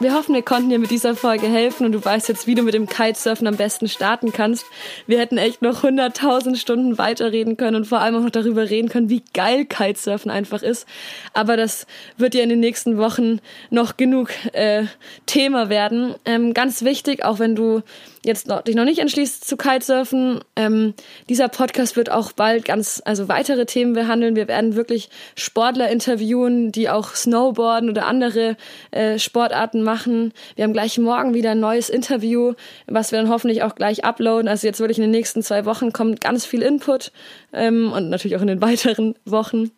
Wir 0.00 0.14
hoffen, 0.14 0.32
wir 0.32 0.42
konnten 0.42 0.70
dir 0.70 0.78
mit 0.78 0.92
dieser 0.92 1.16
Folge 1.16 1.48
helfen 1.48 1.84
und 1.84 1.90
du 1.90 2.04
weißt 2.04 2.28
jetzt, 2.28 2.46
wie 2.46 2.54
du 2.54 2.62
mit 2.62 2.72
dem 2.72 2.86
Kitesurfen 2.86 3.48
am 3.48 3.56
besten 3.56 3.88
starten 3.88 4.32
kannst. 4.32 4.64
Wir 5.08 5.18
hätten 5.18 5.38
echt 5.38 5.60
noch 5.60 5.82
100.000 5.82 6.54
Stunden 6.54 6.98
weiterreden 6.98 7.56
können 7.56 7.74
und 7.74 7.84
vor 7.84 7.98
allem 7.98 8.14
auch 8.14 8.20
noch 8.20 8.30
darüber 8.30 8.70
reden 8.70 8.90
können, 8.90 9.10
wie 9.10 9.24
geil 9.34 9.64
Kitesurfen 9.64 10.30
einfach 10.30 10.62
ist. 10.62 10.86
Aber 11.34 11.56
das 11.56 11.84
wird 12.16 12.36
ja 12.36 12.44
in 12.44 12.48
den 12.48 12.60
nächsten 12.60 12.96
Wochen 12.96 13.40
noch 13.70 13.96
genug 13.96 14.30
äh, 14.52 14.84
Thema 15.26 15.68
werden. 15.68 16.14
Ähm, 16.24 16.54
ganz 16.54 16.84
wichtig, 16.84 17.24
auch 17.24 17.40
wenn 17.40 17.56
du 17.56 17.82
jetzt 18.24 18.46
noch, 18.46 18.62
dich 18.62 18.76
noch 18.76 18.84
nicht 18.84 19.00
entschließt 19.00 19.48
zu 19.48 19.56
Kitesurfen, 19.56 20.40
ähm, 20.54 20.94
dieser 21.28 21.48
Podcast 21.48 21.96
wird 21.96 22.10
auch 22.10 22.30
bald 22.32 22.64
ganz, 22.64 23.02
also 23.04 23.26
weitere 23.28 23.66
Themen 23.66 23.94
behandeln. 23.94 24.36
Wir 24.36 24.46
werden 24.46 24.76
wirklich 24.76 25.08
Sportler 25.34 25.90
interviewen, 25.90 26.70
die 26.70 26.88
auch 26.88 27.14
Snowboarden 27.14 27.90
oder 27.90 28.06
andere 28.06 28.56
äh, 28.92 29.18
Sportarten 29.18 29.87
machen. 29.88 30.34
Wir 30.54 30.64
haben 30.64 30.74
gleich 30.74 30.98
morgen 30.98 31.32
wieder 31.32 31.52
ein 31.52 31.60
neues 31.60 31.88
Interview, 31.88 32.52
was 32.86 33.10
wir 33.10 33.18
dann 33.18 33.30
hoffentlich 33.30 33.62
auch 33.62 33.74
gleich 33.74 34.04
uploaden. 34.04 34.46
Also 34.46 34.66
jetzt 34.66 34.80
wirklich 34.80 34.98
in 34.98 35.04
den 35.04 35.12
nächsten 35.12 35.42
zwei 35.42 35.64
Wochen 35.64 35.94
kommt 35.94 36.20
ganz 36.20 36.44
viel 36.44 36.60
Input 36.60 37.10
ähm, 37.54 37.90
und 37.90 38.10
natürlich 38.10 38.36
auch 38.36 38.42
in 38.42 38.48
den 38.48 38.60
weiteren 38.68 39.14
Wochen. 39.24 39.70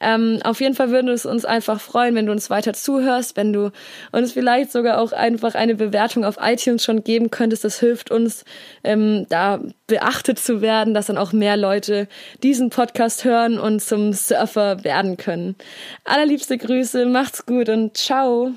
Ähm, 0.00 0.40
auf 0.44 0.62
jeden 0.62 0.74
Fall 0.74 0.90
würde 0.90 1.12
es 1.12 1.26
uns 1.26 1.44
einfach 1.44 1.78
freuen, 1.78 2.14
wenn 2.14 2.24
du 2.24 2.32
uns 2.32 2.48
weiter 2.48 2.72
zuhörst, 2.72 3.36
wenn 3.36 3.52
du 3.52 3.70
uns 4.12 4.32
vielleicht 4.32 4.72
sogar 4.72 4.98
auch 4.98 5.12
einfach 5.12 5.54
eine 5.54 5.74
Bewertung 5.74 6.24
auf 6.24 6.38
iTunes 6.40 6.82
schon 6.82 7.04
geben 7.04 7.30
könntest. 7.30 7.64
Das 7.64 7.78
hilft 7.78 8.10
uns, 8.10 8.46
ähm, 8.82 9.26
da 9.28 9.60
beachtet 9.86 10.38
zu 10.38 10.62
werden, 10.62 10.94
dass 10.94 11.06
dann 11.06 11.18
auch 11.18 11.34
mehr 11.34 11.58
Leute 11.58 12.08
diesen 12.42 12.70
Podcast 12.70 13.24
hören 13.24 13.58
und 13.58 13.82
zum 13.82 14.14
Surfer 14.14 14.84
werden 14.84 15.18
können. 15.18 15.54
Allerliebste 16.04 16.56
Grüße, 16.56 17.04
macht's 17.04 17.44
gut 17.44 17.68
und 17.68 17.94
ciao. 17.98 18.54